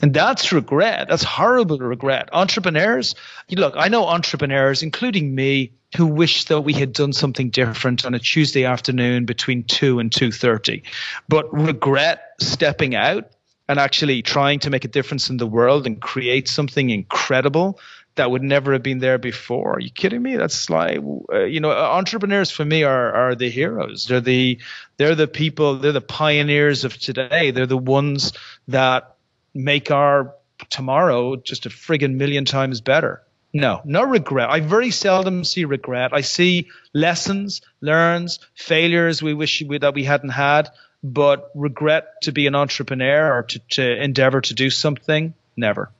And 0.04 0.12
that's 0.12 0.52
regret. 0.52 1.08
That's 1.08 1.24
horrible 1.24 1.78
regret. 1.78 2.28
Entrepreneurs, 2.30 3.14
look, 3.50 3.72
I 3.74 3.88
know 3.88 4.04
entrepreneurs, 4.04 4.82
including 4.82 5.34
me, 5.34 5.72
who 5.96 6.06
wish 6.06 6.44
that 6.44 6.60
we 6.60 6.74
had 6.74 6.92
done 6.92 7.14
something 7.14 7.48
different 7.48 8.04
on 8.04 8.12
a 8.12 8.18
Tuesday 8.18 8.66
afternoon 8.66 9.24
between 9.24 9.62
2 9.64 10.00
and 10.00 10.10
2:30 10.10 10.82
but 11.26 11.50
regret 11.54 12.34
stepping 12.38 12.94
out 12.94 13.30
and 13.66 13.78
actually 13.78 14.20
trying 14.20 14.58
to 14.58 14.68
make 14.68 14.84
a 14.84 14.88
difference 14.88 15.30
in 15.30 15.38
the 15.38 15.46
world 15.46 15.86
and 15.86 16.02
create 16.02 16.48
something 16.48 16.90
incredible 16.90 17.80
that 18.16 18.30
would 18.30 18.42
never 18.42 18.74
have 18.74 18.82
been 18.82 18.98
there 18.98 19.16
before. 19.16 19.76
Are 19.76 19.80
you 19.80 19.90
kidding 19.90 20.22
me? 20.22 20.36
That's 20.36 20.68
like 20.68 21.00
uh, 21.32 21.44
you 21.44 21.60
know, 21.60 21.70
entrepreneurs 21.70 22.50
for 22.50 22.66
me 22.66 22.82
are 22.82 23.10
are 23.14 23.34
the 23.34 23.48
heroes. 23.48 24.04
They're 24.04 24.20
the 24.20 24.60
they're 24.98 25.14
the 25.14 25.28
people, 25.28 25.76
they're 25.76 25.92
the 25.92 26.02
pioneers 26.02 26.84
of 26.84 26.98
today. 26.98 27.52
They're 27.52 27.64
the 27.64 27.78
ones 27.78 28.34
that 28.68 29.13
make 29.54 29.90
our 29.90 30.34
tomorrow 30.70 31.36
just 31.36 31.66
a 31.66 31.70
friggin' 31.70 32.16
million 32.16 32.44
times 32.44 32.80
better. 32.80 33.22
No, 33.52 33.80
no 33.84 34.02
regret. 34.02 34.50
I 34.50 34.60
very 34.60 34.90
seldom 34.90 35.44
see 35.44 35.64
regret. 35.64 36.12
I 36.12 36.22
see 36.22 36.68
lessons, 36.92 37.62
learns, 37.80 38.40
failures 38.56 39.22
we 39.22 39.32
wish 39.32 39.62
we, 39.62 39.78
that 39.78 39.94
we 39.94 40.02
hadn't 40.02 40.30
had, 40.30 40.70
but 41.04 41.50
regret 41.54 42.20
to 42.22 42.32
be 42.32 42.48
an 42.48 42.56
entrepreneur 42.56 43.32
or 43.32 43.44
to, 43.44 43.58
to 43.70 44.02
endeavor 44.02 44.40
to 44.40 44.54
do 44.54 44.70
something, 44.70 45.34
never. 45.56 45.90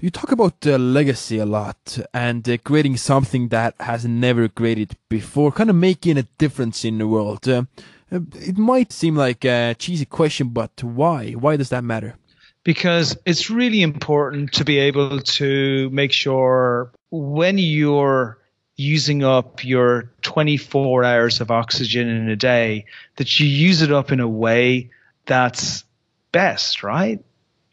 You 0.00 0.10
talk 0.10 0.32
about 0.32 0.66
uh, 0.66 0.76
legacy 0.76 1.38
a 1.38 1.46
lot 1.46 1.98
and 2.12 2.48
uh, 2.48 2.58
creating 2.58 2.96
something 2.96 3.48
that 3.48 3.74
has 3.78 4.04
never 4.04 4.48
created 4.48 4.96
before, 5.08 5.52
kind 5.52 5.70
of 5.70 5.76
making 5.76 6.18
a 6.18 6.24
difference 6.38 6.84
in 6.84 6.98
the 6.98 7.06
world. 7.06 7.48
Uh, 7.48 7.64
uh 8.10 8.20
it 8.34 8.58
might 8.58 8.92
seem 8.92 9.14
like 9.14 9.44
a 9.44 9.76
cheesy 9.78 10.04
question, 10.04 10.48
but 10.48 10.82
why? 10.82 11.32
Why 11.32 11.56
does 11.56 11.68
that 11.68 11.84
matter? 11.84 12.16
Because 12.64 13.16
it's 13.26 13.50
really 13.50 13.82
important 13.82 14.52
to 14.54 14.64
be 14.64 14.78
able 14.78 15.20
to 15.20 15.90
make 15.90 16.12
sure 16.12 16.90
when 17.10 17.58
you're 17.58 18.38
using 18.76 19.22
up 19.22 19.64
your 19.64 20.10
24 20.22 21.04
hours 21.04 21.40
of 21.40 21.50
oxygen 21.50 22.08
in 22.08 22.28
a 22.28 22.36
day 22.36 22.86
that 23.16 23.38
you 23.38 23.46
use 23.46 23.82
it 23.82 23.92
up 23.92 24.10
in 24.10 24.18
a 24.18 24.28
way 24.28 24.90
that's 25.26 25.84
best, 26.32 26.82
right? 26.82 27.24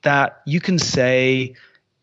That 0.03 0.41
you 0.45 0.59
can 0.59 0.77
say 0.77 1.55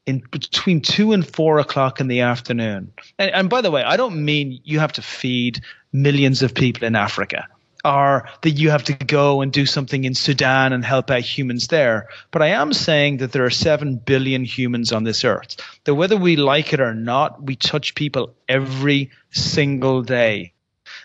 in 0.07 0.22
between 0.31 0.81
two 0.81 1.12
and 1.12 1.27
four 1.27 1.59
o'clock 1.59 2.01
in 2.01 2.09
the 2.09 2.20
afternoon. 2.20 2.92
And, 3.18 3.31
and 3.31 3.51
by 3.51 3.61
the 3.61 3.70
way, 3.70 3.83
I 3.83 3.96
don't 3.96 4.24
mean 4.24 4.61
you 4.64 4.81
have 4.81 4.92
to 4.94 5.03
feed 5.03 5.61
millions 5.92 6.42
of 6.42 6.55
people 6.55 6.85
in 6.85 6.96
Africa 6.96 7.46
are 7.88 8.29
that 8.42 8.51
you 8.51 8.70
have 8.70 8.85
to 8.85 8.92
go 8.92 9.40
and 9.40 9.51
do 9.51 9.66
something 9.66 10.05
in 10.05 10.14
Sudan 10.14 10.72
and 10.72 10.85
help 10.85 11.11
out 11.11 11.22
humans 11.22 11.68
there. 11.68 12.09
But 12.31 12.42
I 12.42 12.48
am 12.48 12.72
saying 12.72 13.16
that 13.16 13.33
there 13.33 13.44
are 13.44 13.51
7 13.51 13.96
billion 13.96 14.44
humans 14.44 14.92
on 14.92 15.05
this 15.05 15.24
earth. 15.24 15.57
That 15.85 15.94
whether 15.94 16.16
we 16.16 16.37
like 16.37 16.72
it 16.72 16.81
or 16.81 16.94
not, 16.94 17.42
we 17.42 17.57
touch 17.57 17.94
people 17.94 18.35
every 18.48 19.11
single 19.31 20.03
day. 20.03 20.53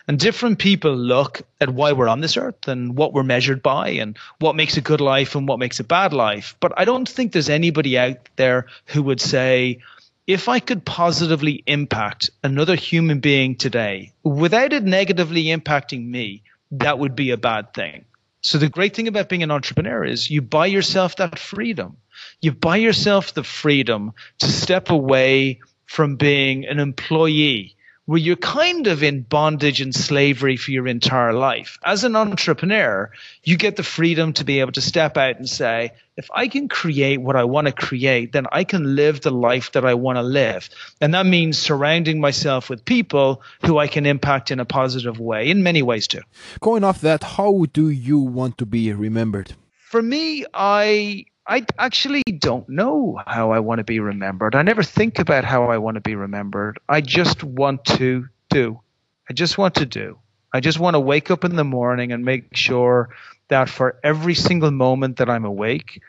And 0.06 0.18
different 0.18 0.58
people 0.58 0.94
look 0.94 1.42
at 1.60 1.70
why 1.70 1.92
we're 1.92 2.08
on 2.08 2.20
this 2.20 2.36
earth 2.36 2.68
and 2.68 2.96
what 2.96 3.14
we're 3.14 3.22
measured 3.22 3.62
by 3.62 3.88
and 3.90 4.18
what 4.38 4.56
makes 4.56 4.76
a 4.76 4.82
good 4.82 5.00
life 5.00 5.34
and 5.34 5.48
what 5.48 5.58
makes 5.58 5.80
a 5.80 5.84
bad 5.84 6.12
life. 6.12 6.54
But 6.60 6.72
I 6.76 6.84
don't 6.84 7.08
think 7.08 7.32
there's 7.32 7.48
anybody 7.48 7.98
out 7.98 8.18
there 8.36 8.66
who 8.86 9.02
would 9.02 9.20
say, 9.20 9.80
if 10.26 10.48
I 10.48 10.58
could 10.58 10.84
positively 10.84 11.62
impact 11.66 12.30
another 12.42 12.76
human 12.76 13.20
being 13.20 13.56
today 13.56 14.12
without 14.22 14.72
it 14.72 14.82
negatively 14.82 15.44
impacting 15.44 16.06
me, 16.06 16.42
that 16.80 16.98
would 16.98 17.16
be 17.16 17.30
a 17.30 17.36
bad 17.36 17.74
thing. 17.74 18.04
So 18.40 18.58
the 18.58 18.68
great 18.68 18.94
thing 18.94 19.08
about 19.08 19.28
being 19.28 19.42
an 19.42 19.50
entrepreneur 19.50 20.04
is 20.04 20.30
you 20.30 20.42
buy 20.42 20.66
yourself 20.66 21.16
that 21.16 21.38
freedom. 21.38 21.96
You 22.40 22.52
buy 22.52 22.76
yourself 22.76 23.32
the 23.32 23.44
freedom 23.44 24.12
to 24.40 24.46
step 24.46 24.90
away 24.90 25.60
from 25.86 26.16
being 26.16 26.66
an 26.66 26.78
employee 26.78 27.76
where 28.06 28.18
you're 28.18 28.36
kind 28.36 28.86
of 28.86 29.02
in 29.02 29.22
bondage 29.22 29.80
and 29.80 29.94
slavery 29.94 30.56
for 30.56 30.70
your 30.70 30.86
entire 30.86 31.32
life. 31.32 31.78
As 31.84 32.04
an 32.04 32.16
entrepreneur, 32.16 33.10
you 33.42 33.56
get 33.56 33.76
the 33.76 33.82
freedom 33.82 34.32
to 34.34 34.44
be 34.44 34.60
able 34.60 34.72
to 34.72 34.80
step 34.80 35.16
out 35.16 35.36
and 35.36 35.48
say, 35.48 35.92
if 36.16 36.28
I 36.32 36.48
can 36.48 36.68
create 36.68 37.20
what 37.20 37.34
I 37.34 37.44
want 37.44 37.66
to 37.66 37.72
create, 37.72 38.32
then 38.32 38.46
I 38.52 38.64
can 38.64 38.94
live 38.94 39.22
the 39.22 39.30
life 39.30 39.72
that 39.72 39.84
I 39.84 39.94
want 39.94 40.16
to 40.16 40.22
live. 40.22 40.68
And 41.00 41.14
that 41.14 41.26
means 41.26 41.58
surrounding 41.58 42.20
myself 42.20 42.68
with 42.68 42.84
people 42.84 43.42
who 43.64 43.78
I 43.78 43.88
can 43.88 44.06
impact 44.06 44.50
in 44.50 44.60
a 44.60 44.64
positive 44.64 45.18
way, 45.18 45.48
in 45.48 45.62
many 45.62 45.82
ways 45.82 46.06
too. 46.06 46.20
Going 46.60 46.84
off 46.84 47.00
that, 47.00 47.22
how 47.22 47.64
do 47.72 47.88
you 47.88 48.18
want 48.18 48.58
to 48.58 48.66
be 48.66 48.92
remembered? 48.92 49.54
For 49.72 50.02
me, 50.02 50.44
I 50.52 51.24
I 51.46 51.66
actually 51.78 52.22
don't 52.38 52.68
know 52.68 53.20
how 53.26 53.50
I 53.50 53.60
want 53.60 53.78
to 53.78 53.84
be 53.84 54.00
remembered. 54.00 54.54
I 54.54 54.62
never 54.62 54.82
think 54.82 55.18
about 55.18 55.44
how 55.44 55.64
I 55.64 55.78
want 55.78 55.96
to 55.96 56.00
be 56.00 56.14
remembered. 56.14 56.78
I 56.88 57.00
just 57.02 57.44
want 57.44 57.84
to 57.84 58.26
do. 58.48 58.80
I 59.28 59.34
just 59.34 59.58
want 59.58 59.74
to 59.76 59.86
do. 59.86 60.18
I 60.54 60.60
just 60.60 60.78
want 60.78 60.94
to 60.94 61.00
wake 61.00 61.30
up 61.30 61.44
in 61.44 61.56
the 61.56 61.64
morning 61.64 62.12
and 62.12 62.24
make 62.24 62.56
sure 62.56 63.10
that 63.48 63.68
for 63.68 63.98
every 64.02 64.34
single 64.34 64.70
moment 64.70 65.18
that 65.18 65.28
I'm 65.28 65.44
awake, 65.44 66.00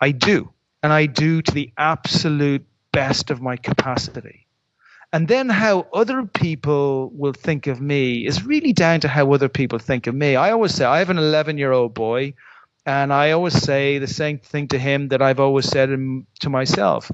I 0.00 0.12
do. 0.12 0.50
And 0.82 0.92
I 0.92 1.06
do 1.06 1.42
to 1.42 1.52
the 1.52 1.70
absolute 1.76 2.64
best 2.92 3.30
of 3.30 3.42
my 3.42 3.56
capacity. 3.56 4.46
And 5.12 5.26
then 5.28 5.48
how 5.48 5.86
other 5.92 6.24
people 6.24 7.10
will 7.14 7.32
think 7.32 7.66
of 7.66 7.80
me 7.80 8.26
is 8.26 8.44
really 8.44 8.72
down 8.72 9.00
to 9.00 9.08
how 9.08 9.32
other 9.32 9.48
people 9.48 9.78
think 9.78 10.06
of 10.06 10.14
me. 10.14 10.36
I 10.36 10.50
always 10.50 10.74
say, 10.74 10.84
I 10.84 10.98
have 10.98 11.10
an 11.10 11.18
11 11.18 11.58
year 11.58 11.72
old 11.72 11.94
boy, 11.94 12.34
and 12.88 13.12
I 13.12 13.32
always 13.32 13.52
say 13.52 13.98
the 13.98 14.06
same 14.06 14.38
thing 14.38 14.68
to 14.68 14.78
him 14.78 15.08
that 15.08 15.20
I've 15.20 15.40
always 15.40 15.66
said 15.66 15.90
to 16.40 16.48
myself, 16.48 17.10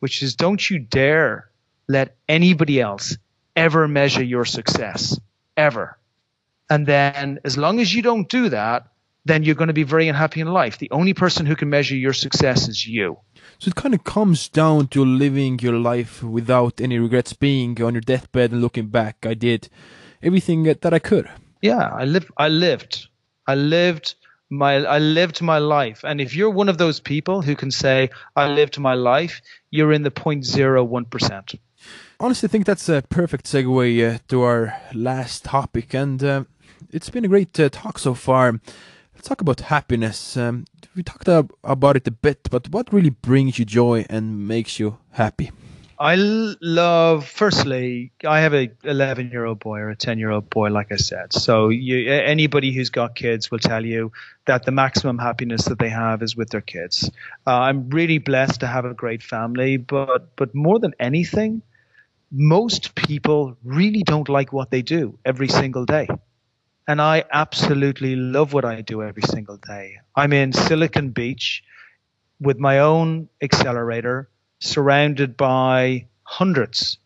which 0.00 0.20
is 0.20 0.34
don't 0.34 0.68
you 0.68 0.80
dare 0.80 1.48
let 1.86 2.16
anybody 2.28 2.80
else 2.80 3.16
ever 3.54 3.86
measure 3.86 4.24
your 4.24 4.44
success, 4.44 5.16
ever. 5.56 5.96
And 6.68 6.88
then 6.88 7.38
as 7.44 7.56
long 7.56 7.78
as 7.78 7.94
you 7.94 8.02
don't 8.02 8.28
do 8.28 8.48
that, 8.48 8.88
then 9.24 9.44
you're 9.44 9.54
going 9.54 9.68
to 9.68 9.80
be 9.82 9.84
very 9.84 10.08
unhappy 10.08 10.40
in 10.40 10.48
life. 10.48 10.78
The 10.78 10.90
only 10.90 11.14
person 11.14 11.46
who 11.46 11.54
can 11.54 11.70
measure 11.70 11.94
your 11.94 12.14
success 12.14 12.66
is 12.66 12.84
you. 12.84 13.16
So 13.60 13.68
it 13.68 13.76
kind 13.76 13.94
of 13.94 14.02
comes 14.02 14.48
down 14.48 14.88
to 14.88 15.04
living 15.04 15.60
your 15.60 15.78
life 15.78 16.24
without 16.24 16.80
any 16.80 16.98
regrets, 16.98 17.32
being 17.32 17.80
on 17.80 17.94
your 17.94 18.00
deathbed 18.00 18.50
and 18.50 18.60
looking 18.60 18.88
back. 18.88 19.24
I 19.24 19.34
did 19.34 19.68
everything 20.20 20.64
that 20.64 20.92
I 20.92 20.98
could. 20.98 21.30
Yeah, 21.60 21.94
I 21.94 22.06
lived. 22.06 22.32
I 22.36 22.48
lived. 22.48 23.06
I 23.46 23.54
lived 23.54 24.16
my. 24.52 24.74
I 24.84 24.98
lived 24.98 25.42
my 25.42 25.58
life. 25.58 26.04
And 26.04 26.20
if 26.20 26.36
you're 26.36 26.50
one 26.50 26.68
of 26.68 26.78
those 26.78 27.00
people 27.00 27.42
who 27.42 27.56
can 27.56 27.70
say 27.70 28.10
I 28.36 28.48
lived 28.48 28.78
my 28.78 28.94
life, 28.94 29.40
you're 29.70 29.92
in 29.92 30.02
the 30.02 30.10
0.01 30.10 31.10
percent. 31.10 31.54
Honestly, 32.20 32.46
I 32.46 32.50
think 32.50 32.66
that's 32.66 32.88
a 32.88 33.02
perfect 33.08 33.46
segue 33.46 34.14
uh, 34.14 34.18
to 34.28 34.42
our 34.42 34.80
last 34.94 35.44
topic, 35.44 35.94
and 35.94 36.22
uh, 36.22 36.44
it's 36.90 37.10
been 37.10 37.24
a 37.24 37.28
great 37.28 37.58
uh, 37.58 37.68
talk 37.68 37.98
so 37.98 38.14
far. 38.14 38.60
Let's 39.14 39.28
talk 39.28 39.40
about 39.40 39.60
happiness. 39.60 40.36
Um, 40.36 40.66
we 40.94 41.02
talked 41.02 41.26
about 41.28 41.96
it 41.96 42.06
a 42.06 42.10
bit, 42.10 42.48
but 42.50 42.68
what 42.68 42.92
really 42.92 43.10
brings 43.10 43.58
you 43.58 43.64
joy 43.64 44.04
and 44.08 44.46
makes 44.46 44.78
you 44.78 44.98
happy? 45.12 45.50
I 46.02 46.16
love. 46.16 47.28
Firstly, 47.28 48.10
I 48.26 48.40
have 48.40 48.54
a 48.54 48.70
11 48.82 49.30
year 49.30 49.44
old 49.44 49.60
boy 49.60 49.78
or 49.78 49.90
a 49.90 49.96
10 49.96 50.18
year 50.18 50.30
old 50.30 50.50
boy, 50.50 50.68
like 50.70 50.90
I 50.90 50.96
said. 50.96 51.32
So 51.32 51.68
you, 51.68 52.10
anybody 52.12 52.72
who's 52.72 52.90
got 52.90 53.14
kids 53.14 53.52
will 53.52 53.60
tell 53.60 53.86
you 53.86 54.10
that 54.46 54.64
the 54.64 54.72
maximum 54.72 55.18
happiness 55.18 55.66
that 55.66 55.78
they 55.78 55.90
have 55.90 56.22
is 56.22 56.34
with 56.34 56.50
their 56.50 56.60
kids. 56.60 57.08
Uh, 57.46 57.52
I'm 57.52 57.88
really 57.90 58.18
blessed 58.18 58.60
to 58.60 58.66
have 58.66 58.84
a 58.84 58.94
great 58.94 59.22
family, 59.22 59.76
but 59.76 60.34
but 60.34 60.52
more 60.56 60.80
than 60.80 60.92
anything, 60.98 61.62
most 62.32 62.96
people 62.96 63.56
really 63.62 64.02
don't 64.02 64.28
like 64.28 64.52
what 64.52 64.72
they 64.72 64.82
do 64.82 65.18
every 65.24 65.48
single 65.48 65.84
day. 65.84 66.08
And 66.88 67.00
I 67.00 67.24
absolutely 67.32 68.16
love 68.16 68.52
what 68.52 68.64
I 68.64 68.80
do 68.80 69.02
every 69.04 69.22
single 69.22 69.58
day. 69.58 69.98
I'm 70.16 70.32
in 70.32 70.52
Silicon 70.52 71.10
Beach 71.10 71.62
with 72.40 72.58
my 72.58 72.80
own 72.80 73.28
accelerator, 73.40 74.28
surrounded 74.62 75.36
by 75.36 76.06
hundreds 76.22 76.98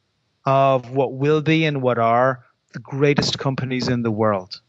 of 0.44 0.90
what 0.90 1.12
will 1.14 1.40
be 1.40 1.64
and 1.64 1.80
what 1.80 1.98
are 1.98 2.44
the 2.74 2.78
greatest 2.78 3.38
companies 3.38 3.88
in 3.88 4.02
the 4.02 4.10
world. 4.10 4.60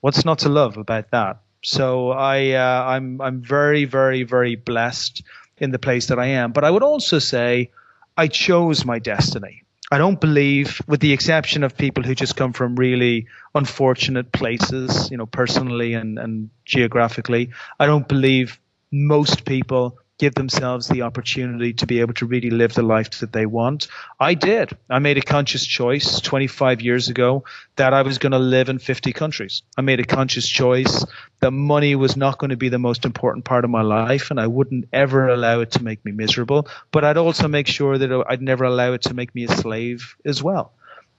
What's 0.00 0.24
not 0.24 0.40
to 0.40 0.48
love 0.48 0.76
about 0.76 1.10
that? 1.10 1.38
So 1.64 2.10
I, 2.10 2.50
uh, 2.50 2.84
I'm, 2.84 3.20
I'm 3.20 3.40
very, 3.40 3.86
very, 3.86 4.24
very 4.24 4.56
blessed 4.56 5.22
in 5.56 5.70
the 5.70 5.78
place 5.78 6.08
that 6.08 6.18
I 6.18 6.26
am. 6.26 6.52
But 6.52 6.64
I 6.64 6.70
would 6.70 6.82
also 6.82 7.18
say 7.18 7.70
I 8.16 8.28
chose 8.28 8.84
my 8.84 8.98
destiny. 8.98 9.62
I 9.90 9.98
don't 9.98 10.20
believe, 10.20 10.80
with 10.86 11.00
the 11.00 11.12
exception 11.12 11.64
of 11.64 11.76
people 11.76 12.02
who 12.02 12.14
just 12.14 12.36
come 12.36 12.52
from 12.52 12.76
really 12.76 13.26
unfortunate 13.54 14.32
places, 14.32 15.10
you 15.10 15.16
know, 15.16 15.26
personally 15.26 15.94
and, 15.94 16.18
and 16.18 16.50
geographically, 16.64 17.50
I 17.78 17.86
don't 17.86 18.08
believe 18.08 18.58
most 18.90 19.44
people 19.44 19.98
give 20.18 20.34
themselves 20.34 20.88
the 20.88 21.02
opportunity 21.02 21.72
to 21.72 21.86
be 21.86 22.00
able 22.00 22.14
to 22.14 22.26
really 22.26 22.50
live 22.50 22.74
the 22.74 22.82
life 22.82 23.18
that 23.20 23.32
they 23.32 23.46
want. 23.46 23.88
I 24.20 24.34
did. 24.34 24.70
I 24.88 24.98
made 24.98 25.18
a 25.18 25.22
conscious 25.22 25.66
choice 25.66 26.20
25 26.20 26.80
years 26.80 27.08
ago 27.08 27.44
that 27.76 27.92
I 27.92 28.02
was 28.02 28.18
going 28.18 28.32
to 28.32 28.38
live 28.38 28.68
in 28.68 28.78
50 28.78 29.12
countries. 29.12 29.62
I 29.76 29.80
made 29.80 30.00
a 30.00 30.04
conscious 30.04 30.48
choice 30.48 31.04
that 31.40 31.50
money 31.50 31.96
was 31.96 32.16
not 32.16 32.38
going 32.38 32.50
to 32.50 32.56
be 32.56 32.68
the 32.68 32.78
most 32.78 33.04
important 33.04 33.44
part 33.44 33.64
of 33.64 33.70
my 33.70 33.82
life 33.82 34.30
and 34.30 34.38
I 34.38 34.46
wouldn't 34.46 34.88
ever 34.92 35.28
allow 35.28 35.60
it 35.60 35.72
to 35.72 35.82
make 35.82 36.04
me 36.04 36.12
miserable, 36.12 36.68
but 36.92 37.04
I'd 37.04 37.16
also 37.16 37.48
make 37.48 37.66
sure 37.66 37.98
that 37.98 38.24
I'd 38.28 38.42
never 38.42 38.64
allow 38.64 38.92
it 38.92 39.02
to 39.02 39.14
make 39.14 39.34
me 39.34 39.44
a 39.44 39.48
slave 39.48 40.16
as 40.24 40.42
well. 40.42 40.72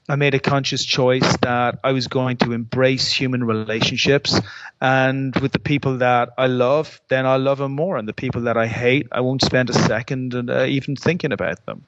I 0.08 0.16
made 0.18 0.34
a 0.34 0.40
conscious 0.40 0.84
choice 0.84 1.38
that 1.38 1.80
I 1.84 1.94
was 1.94 2.08
going 2.08 2.38
to 2.38 2.52
embrace 2.52 3.12
human 3.12 3.44
relationships. 3.44 4.40
And 4.82 5.34
with 5.38 5.54
the 5.54 5.60
people 5.60 6.00
that 6.00 6.32
I 6.38 6.48
love, 6.48 7.00
then 7.08 7.26
I'll 7.26 7.40
love 7.40 7.60
them 7.60 7.74
more. 7.74 7.98
And 7.98 8.08
the 8.08 8.14
people 8.14 8.42
that 8.44 8.58
I 8.58 8.68
hate, 8.68 9.08
I 9.12 9.22
won't 9.22 9.42
spend 9.42 9.70
a 9.70 9.74
second 9.74 10.36
uh, 10.50 10.66
even 10.66 10.96
thinking 10.98 11.32
about 11.32 11.66
them. 11.66 11.86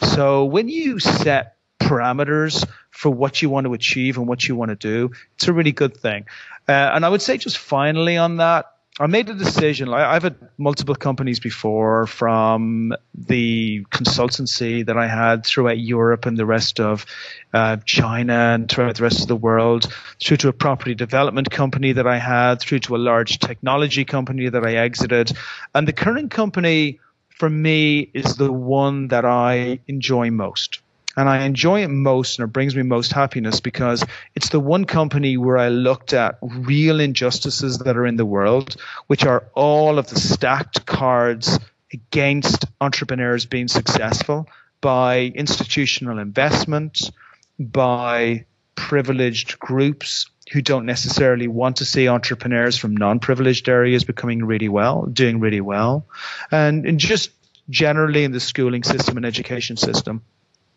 So 0.00 0.44
when 0.44 0.68
you 0.68 1.00
set 1.00 1.56
parameters 1.80 2.64
for 2.90 3.10
what 3.10 3.42
you 3.42 3.50
want 3.50 3.66
to 3.66 3.74
achieve 3.74 4.18
and 4.18 4.28
what 4.28 4.46
you 4.46 4.54
want 4.54 4.70
to 4.70 4.76
do, 4.76 5.10
it's 5.34 5.48
a 5.48 5.52
really 5.52 5.72
good 5.72 5.96
thing. 5.96 6.26
Uh, 6.68 6.72
and 6.72 7.04
I 7.04 7.08
would 7.08 7.22
say 7.22 7.38
just 7.38 7.58
finally 7.58 8.16
on 8.16 8.36
that, 8.36 8.66
I 9.00 9.06
made 9.06 9.28
a 9.28 9.34
decision. 9.34 9.94
I've 9.94 10.24
had 10.24 10.36
multiple 10.58 10.96
companies 10.96 11.38
before, 11.38 12.06
from 12.06 12.94
the 13.14 13.84
consultancy 13.92 14.84
that 14.84 14.96
I 14.96 15.06
had 15.06 15.46
throughout 15.46 15.78
Europe 15.78 16.26
and 16.26 16.36
the 16.36 16.46
rest 16.46 16.80
of 16.80 17.06
uh, 17.54 17.76
China 17.84 18.32
and 18.32 18.68
throughout 18.68 18.96
the 18.96 19.04
rest 19.04 19.22
of 19.22 19.28
the 19.28 19.36
world, 19.36 19.92
through 20.20 20.38
to 20.38 20.48
a 20.48 20.52
property 20.52 20.96
development 20.96 21.48
company 21.48 21.92
that 21.92 22.08
I 22.08 22.18
had, 22.18 22.60
through 22.60 22.80
to 22.80 22.96
a 22.96 22.98
large 22.98 23.38
technology 23.38 24.04
company 24.04 24.48
that 24.48 24.64
I 24.64 24.74
exited, 24.74 25.30
and 25.74 25.86
the 25.86 25.92
current 25.92 26.32
company 26.32 26.98
for 27.28 27.48
me 27.48 28.10
is 28.12 28.36
the 28.36 28.50
one 28.52 29.08
that 29.08 29.24
I 29.24 29.78
enjoy 29.86 30.32
most. 30.32 30.80
And 31.18 31.28
I 31.28 31.44
enjoy 31.44 31.82
it 31.82 31.88
most 31.88 32.38
and 32.38 32.48
it 32.48 32.52
brings 32.52 32.76
me 32.76 32.84
most 32.84 33.10
happiness 33.10 33.58
because 33.58 34.06
it's 34.36 34.50
the 34.50 34.60
one 34.60 34.84
company 34.84 35.36
where 35.36 35.58
I 35.58 35.68
looked 35.68 36.12
at 36.12 36.38
real 36.40 37.00
injustices 37.00 37.78
that 37.78 37.96
are 37.96 38.06
in 38.06 38.14
the 38.14 38.24
world, 38.24 38.76
which 39.08 39.26
are 39.26 39.42
all 39.54 39.98
of 39.98 40.06
the 40.06 40.20
stacked 40.20 40.86
cards 40.86 41.58
against 41.92 42.66
entrepreneurs 42.80 43.46
being 43.46 43.66
successful 43.66 44.48
by 44.80 45.32
institutional 45.34 46.20
investment, 46.20 47.10
by 47.58 48.44
privileged 48.76 49.58
groups 49.58 50.30
who 50.52 50.62
don't 50.62 50.86
necessarily 50.86 51.48
want 51.48 51.78
to 51.78 51.84
see 51.84 52.06
entrepreneurs 52.06 52.78
from 52.78 52.96
non-privileged 52.96 53.68
areas 53.68 54.04
becoming 54.04 54.44
really 54.44 54.68
well, 54.68 55.06
doing 55.06 55.40
really 55.40 55.60
well, 55.60 56.06
and, 56.52 56.86
and 56.86 57.00
just 57.00 57.30
generally 57.68 58.22
in 58.22 58.30
the 58.30 58.38
schooling 58.38 58.84
system 58.84 59.16
and 59.16 59.26
education 59.26 59.76
system. 59.76 60.22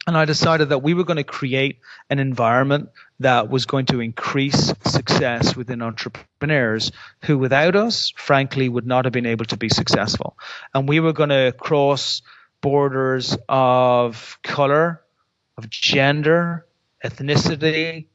And 0.07 0.17
I 0.17 0.25
decided 0.25 0.69
that 0.69 0.81
we 0.81 0.95
were 0.95 1.03
going 1.03 1.17
to 1.17 1.23
create 1.23 1.79
an 2.09 2.17
environment 2.17 2.89
that 3.19 3.49
was 3.49 3.65
going 3.65 3.85
to 3.87 3.99
increase 3.99 4.73
success 4.85 5.55
within 5.55 5.83
entrepreneurs 5.83 6.91
who, 7.25 7.37
without 7.37 7.75
us, 7.75 8.11
frankly, 8.15 8.67
would 8.67 8.87
not 8.87 9.05
have 9.05 9.13
been 9.13 9.27
able 9.27 9.45
to 9.45 9.57
be 9.57 9.69
successful. 9.69 10.37
And 10.73 10.89
we 10.89 10.99
were 10.99 11.13
going 11.13 11.29
to 11.29 11.53
cross 11.55 12.23
borders 12.61 13.37
of 13.47 14.39
color, 14.43 15.01
of 15.57 15.69
gender, 15.69 16.65
ethnicity, 17.05 18.07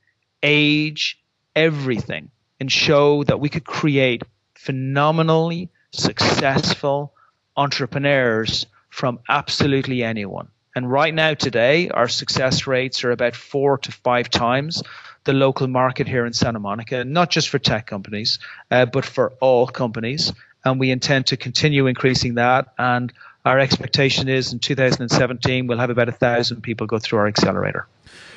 age, 0.42 1.22
everything, 1.55 2.31
and 2.59 2.70
show 2.70 3.22
that 3.25 3.38
we 3.38 3.49
could 3.49 3.64
create 3.64 4.22
phenomenally 4.55 5.70
successful 5.92 7.14
entrepreneurs 7.57 8.66
from 8.90 9.20
absolutely 9.29 10.03
anyone. 10.03 10.49
And 10.77 10.93
right 10.93 11.15
now, 11.15 11.33
today, 11.33 11.89
our 11.89 12.07
success 12.07 12.67
rates 12.67 13.03
are 13.03 13.11
about 13.11 13.35
four 13.35 13.79
to 13.79 13.91
five 13.91 14.29
times 14.29 14.83
the 15.25 15.33
local 15.33 15.67
market 15.67 16.07
here 16.07 16.27
in 16.27 16.35
Santa 16.35 16.59
Monica, 16.59 17.03
not 17.03 17.31
just 17.31 17.49
for 17.49 17.59
tech 17.59 17.87
companies, 17.87 18.39
uh, 18.71 18.85
but 18.85 19.07
for 19.07 19.33
all 19.41 19.67
companies. 19.67 20.35
And 20.67 20.79
we 20.79 20.91
intend 20.91 21.29
to 21.29 21.39
continue 21.39 21.87
increasing 21.87 22.35
that. 22.35 22.75
And 22.77 23.11
our 23.47 23.59
expectation 23.59 24.29
is 24.29 24.53
in 24.53 24.59
2017, 24.59 25.67
we'll 25.67 25.79
have 25.79 25.89
about 25.89 26.11
a 26.11 26.12
thousand 26.12 26.61
people 26.61 26.87
go 26.87 26.99
through 26.99 27.21
our 27.21 27.27
accelerator. 27.27 27.89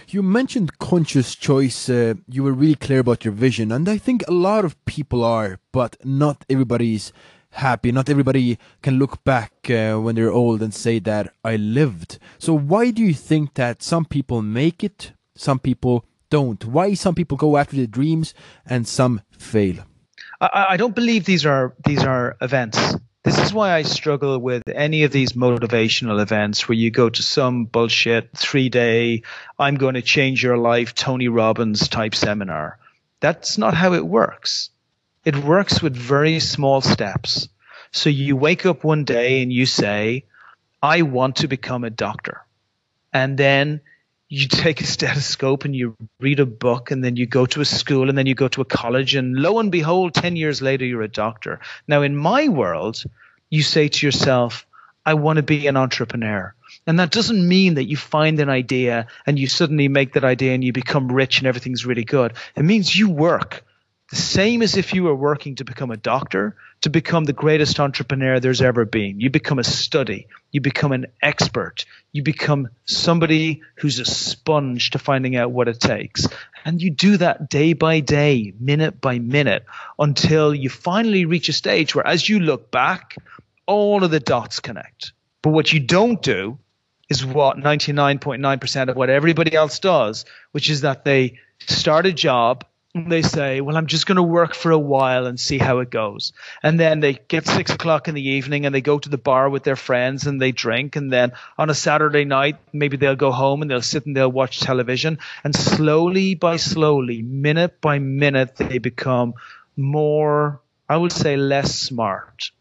You 0.08 0.24
mentioned 0.24 0.80
conscious 0.80 1.36
choice. 1.36 1.90
Uh, 1.90 2.14
you 2.30 2.44
were 2.44 2.54
really 2.54 2.76
clear 2.76 3.00
about 3.00 3.26
your 3.26 3.34
vision, 3.34 3.72
and 3.72 3.90
I 3.90 3.98
think 3.98 4.24
a 4.28 4.32
lot 4.32 4.64
of 4.64 4.74
people 4.86 5.26
are, 5.26 5.60
but 5.74 5.98
not 6.06 6.46
everybody's 6.50 7.12
happy. 7.52 7.92
Not 7.92 8.10
everybody 8.10 8.58
can 8.82 9.00
look 9.00 9.24
back 9.24 9.70
uh, 9.70 9.98
when 9.98 10.16
they're 10.16 10.32
old 10.32 10.62
and 10.62 10.74
say 10.74 11.00
that 11.00 11.34
I 11.44 11.56
lived. 11.56 12.20
So 12.38 12.54
why 12.54 12.92
do 12.92 13.04
you 13.04 13.14
think 13.14 13.56
that 13.56 13.84
some 13.84 14.06
people 14.06 14.42
make 14.42 14.84
it, 14.84 15.14
some 15.36 15.60
people 15.60 16.06
don't? 16.30 16.64
Why 16.66 16.94
some 16.94 17.16
people 17.16 17.38
go 17.38 17.58
after 17.58 17.76
their 17.76 17.88
dreams 17.88 18.34
and 18.66 18.88
some 18.88 19.22
fail? 19.38 19.86
I, 20.42 20.68
I 20.70 20.78
don't 20.78 20.96
believe 20.96 21.26
these 21.26 21.46
are 21.46 21.74
these 21.86 22.04
are 22.04 22.38
events. 22.42 22.96
This 23.24 23.38
is 23.38 23.54
why 23.54 23.74
I 23.74 23.82
struggle 23.82 24.40
with 24.40 24.64
any 24.70 25.04
of 25.04 25.12
these 25.12 25.34
motivational 25.34 26.22
events 26.22 26.70
where 26.70 26.78
you 26.78 26.90
go 26.90 27.10
to 27.10 27.22
some 27.22 27.66
bullshit 27.66 28.30
three 28.36 28.70
day, 28.70 29.24
I'm 29.60 29.76
going 29.76 29.96
to 29.96 30.02
change 30.02 30.42
your 30.42 30.58
life, 30.58 30.96
Tony 30.96 31.28
Robbins 31.28 31.90
type 31.90 32.16
seminar. 32.16 32.80
That's 33.20 33.58
not 33.58 33.74
how 33.74 33.94
it 33.94 34.06
works. 34.06 34.70
It 35.26 35.36
works 35.36 35.82
with 35.82 35.96
very 35.96 36.40
small 36.40 36.82
steps. 36.82 37.50
So 37.92 38.10
you 38.10 38.36
wake 38.36 38.66
up 38.66 38.84
one 38.84 39.04
day 39.04 39.42
and 39.42 39.52
you 39.52 39.66
say, 39.66 40.26
I 40.82 41.02
want 41.02 41.38
to 41.38 41.48
become 41.48 41.84
a 41.84 41.90
doctor. 41.90 42.42
And 43.12 43.38
then 43.38 43.82
you 44.30 44.48
take 44.50 44.80
a 44.82 44.86
stethoscope 44.86 45.66
and 45.66 45.76
you 45.76 45.96
read 46.20 46.40
a 46.40 46.46
book 46.46 46.92
and 46.92 47.04
then 47.04 47.16
you 47.16 47.26
go 47.26 47.46
to 47.48 47.62
a 47.62 47.66
school 47.66 48.08
and 48.08 48.18
then 48.18 48.28
you 48.28 48.36
go 48.36 48.48
to 48.48 48.62
a 48.62 48.66
college 48.66 49.16
and 49.16 49.36
lo 49.36 49.60
and 49.60 49.72
behold 49.72 50.14
10 50.14 50.36
years 50.36 50.62
later 50.62 50.86
you're 50.86 51.02
a 51.02 51.08
doctor 51.08 51.60
now 51.88 52.04
in 52.04 52.16
my 52.16 52.48
world 52.48 53.04
you 53.50 53.64
say 53.64 53.88
to 53.88 54.06
yourself 54.06 54.68
i 55.06 55.16
want 55.16 55.38
to 55.38 55.44
be 55.44 55.66
an 55.66 55.76
entrepreneur 55.76 56.54
and 56.86 57.00
that 57.00 57.12
doesn't 57.12 57.48
mean 57.48 57.74
that 57.74 57.90
you 57.90 57.98
find 57.98 58.40
an 58.40 58.50
idea 58.50 59.08
and 59.26 59.40
you 59.40 59.48
suddenly 59.48 59.88
make 59.88 60.14
that 60.14 60.24
idea 60.24 60.54
and 60.54 60.64
you 60.64 60.72
become 60.72 61.12
rich 61.12 61.40
and 61.40 61.48
everything's 61.48 61.86
really 61.86 62.06
good 62.06 62.34
it 62.56 62.64
means 62.64 62.96
you 62.96 63.10
work 63.10 63.66
the 64.10 64.16
same 64.16 64.62
as 64.62 64.76
if 64.76 64.94
you 64.94 65.04
were 65.04 65.16
working 65.16 65.56
to 65.56 65.64
become 65.64 65.92
a 65.92 65.98
doctor, 65.98 66.56
to 66.82 66.90
become 66.90 67.26
the 67.26 67.34
greatest 67.34 67.80
entrepreneur 67.80 68.40
there's 68.40 68.62
ever 68.62 68.86
been. 68.86 69.20
You 69.20 69.30
become 69.30 69.60
a 69.60 69.64
study, 69.64 70.28
you 70.52 70.62
become 70.62 70.92
an 70.92 71.08
expert, 71.22 71.86
you 72.12 72.24
become 72.24 72.70
somebody 72.86 73.62
who's 73.76 74.00
a 74.00 74.06
sponge 74.06 74.92
to 74.92 75.00
finding 75.00 75.36
out 75.36 75.52
what 75.52 75.68
it 75.68 75.80
takes. 75.80 76.28
And 76.66 76.82
you 76.82 76.90
do 76.90 77.18
that 77.18 77.50
day 77.50 77.74
by 77.74 78.00
day, 78.00 78.54
minute 78.60 79.00
by 79.00 79.20
minute, 79.20 79.66
until 80.00 80.56
you 80.56 80.70
finally 80.70 81.26
reach 81.26 81.50
a 81.50 81.54
stage 81.54 81.94
where, 81.94 82.08
as 82.08 82.28
you 82.28 82.40
look 82.40 82.72
back, 82.72 83.16
all 83.68 84.04
of 84.04 84.10
the 84.10 84.20
dots 84.20 84.60
connect. 84.60 85.14
But 85.44 85.52
what 85.52 85.72
you 85.72 85.80
don't 85.80 86.22
do 86.22 86.58
is 87.10 87.26
what 87.26 87.58
99.9% 87.58 88.90
of 88.90 88.96
what 88.96 89.10
everybody 89.10 89.56
else 89.56 89.80
does, 89.80 90.26
which 90.52 90.70
is 90.70 90.82
that 90.82 91.06
they 91.06 91.40
start 91.60 92.06
a 92.06 92.14
job 92.14 92.66
they 92.96 93.22
say, 93.22 93.62
Well, 93.62 93.78
I'm 93.78 93.86
just 93.86 94.08
going 94.08 94.16
to 94.16 94.24
work 94.24 94.56
for 94.56 94.72
a 94.72 94.80
while 94.80 95.28
and 95.28 95.40
see 95.40 95.60
how 95.60 95.80
it 95.80 95.92
goes. 95.92 96.34
And 96.64 96.80
then 96.80 97.00
they 97.00 97.14
get 97.14 97.46
six 97.46 97.72
o'clock 97.72 98.08
in 98.08 98.16
the 98.16 98.30
evening 98.30 98.66
and 98.66 98.74
they 98.74 98.82
go 98.82 98.98
to 98.98 99.10
the 99.10 99.18
bar 99.18 99.50
with 99.50 99.64
their 99.64 99.76
friends 99.76 100.26
and 100.26 100.42
they 100.42 100.52
drink. 100.52 100.96
And 100.96 101.14
then 101.14 101.34
on 101.58 101.70
a 101.70 101.76
Saturday 101.76 102.26
night, 102.26 102.58
maybe 102.74 102.98
they'll 102.98 103.16
go 103.16 103.32
home 103.32 103.62
and 103.62 103.70
they'll 103.70 103.82
sit 103.82 104.06
and 104.06 104.16
they'll 104.18 104.32
watch 104.32 104.60
television. 104.60 105.20
And 105.44 105.56
slowly 105.56 106.34
by 106.34 106.58
slowly, 106.58 107.22
minute 107.22 107.80
by 107.80 108.00
minute, 108.00 108.56
they 108.56 108.80
become 108.80 109.36
more, 109.78 110.60
I 110.88 110.98
would 110.98 111.12
say, 111.12 111.38
less 111.38 111.76
smart 111.76 112.52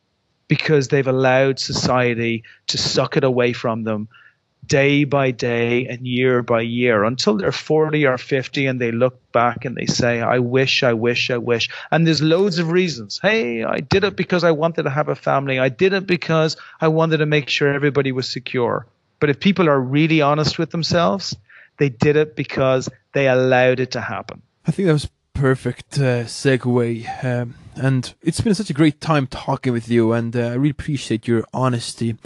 because 0.46 0.88
they've 0.88 1.06
allowed 1.06 1.58
society 1.58 2.44
to 2.68 2.78
suck 2.78 3.16
it 3.16 3.24
away 3.24 3.54
from 3.54 3.84
them 3.84 4.08
day 4.68 5.04
by 5.04 5.30
day 5.30 5.86
and 5.86 6.06
year 6.06 6.42
by 6.42 6.60
year 6.60 7.04
until 7.04 7.36
they're 7.36 7.50
40 7.50 8.06
or 8.06 8.18
50 8.18 8.66
and 8.66 8.80
they 8.80 8.92
look 8.92 9.32
back 9.32 9.64
and 9.64 9.76
they 9.76 9.86
say, 9.86 10.20
I 10.20 10.38
wish, 10.38 10.82
I 10.82 10.92
wish, 10.92 11.30
I 11.30 11.38
wish. 11.38 11.70
And 11.90 12.06
there's 12.06 12.22
loads 12.22 12.58
of 12.58 12.70
reasons. 12.70 13.18
Hey, 13.20 13.64
I 13.64 13.78
did 13.80 14.04
it 14.04 14.14
because 14.14 14.44
I 14.44 14.52
wanted 14.52 14.84
to 14.84 14.90
have 14.90 15.08
a 15.08 15.16
family. 15.16 15.58
I 15.58 15.70
did 15.70 15.92
it 15.94 16.06
because 16.06 16.56
I 16.80 16.88
wanted 16.88 17.18
to 17.18 17.26
make 17.26 17.48
sure 17.48 17.72
everybody 17.72 18.12
was 18.12 18.30
secure. 18.30 18.86
But 19.20 19.30
if 19.30 19.40
people 19.40 19.68
are 19.68 19.80
really 19.80 20.20
honest 20.20 20.58
with 20.58 20.70
themselves, 20.70 21.34
they 21.78 21.88
did 21.88 22.16
it 22.16 22.36
because 22.36 22.88
they 23.12 23.28
allowed 23.28 23.80
it 23.80 23.92
to 23.92 24.00
happen. 24.00 24.42
I 24.66 24.70
think 24.70 24.86
that 24.86 24.92
was 24.92 25.08
perfect 25.32 25.98
uh, 25.98 26.24
segue. 26.24 27.24
Um, 27.24 27.54
and 27.76 28.12
it's 28.22 28.40
been 28.40 28.54
such 28.54 28.70
a 28.70 28.74
great 28.74 29.00
time 29.00 29.26
talking 29.26 29.72
with 29.72 29.88
you, 29.88 30.12
and 30.12 30.34
uh, 30.36 30.40
I 30.40 30.54
really 30.54 30.70
appreciate 30.70 31.26
your 31.26 31.44
honesty. 31.54 32.16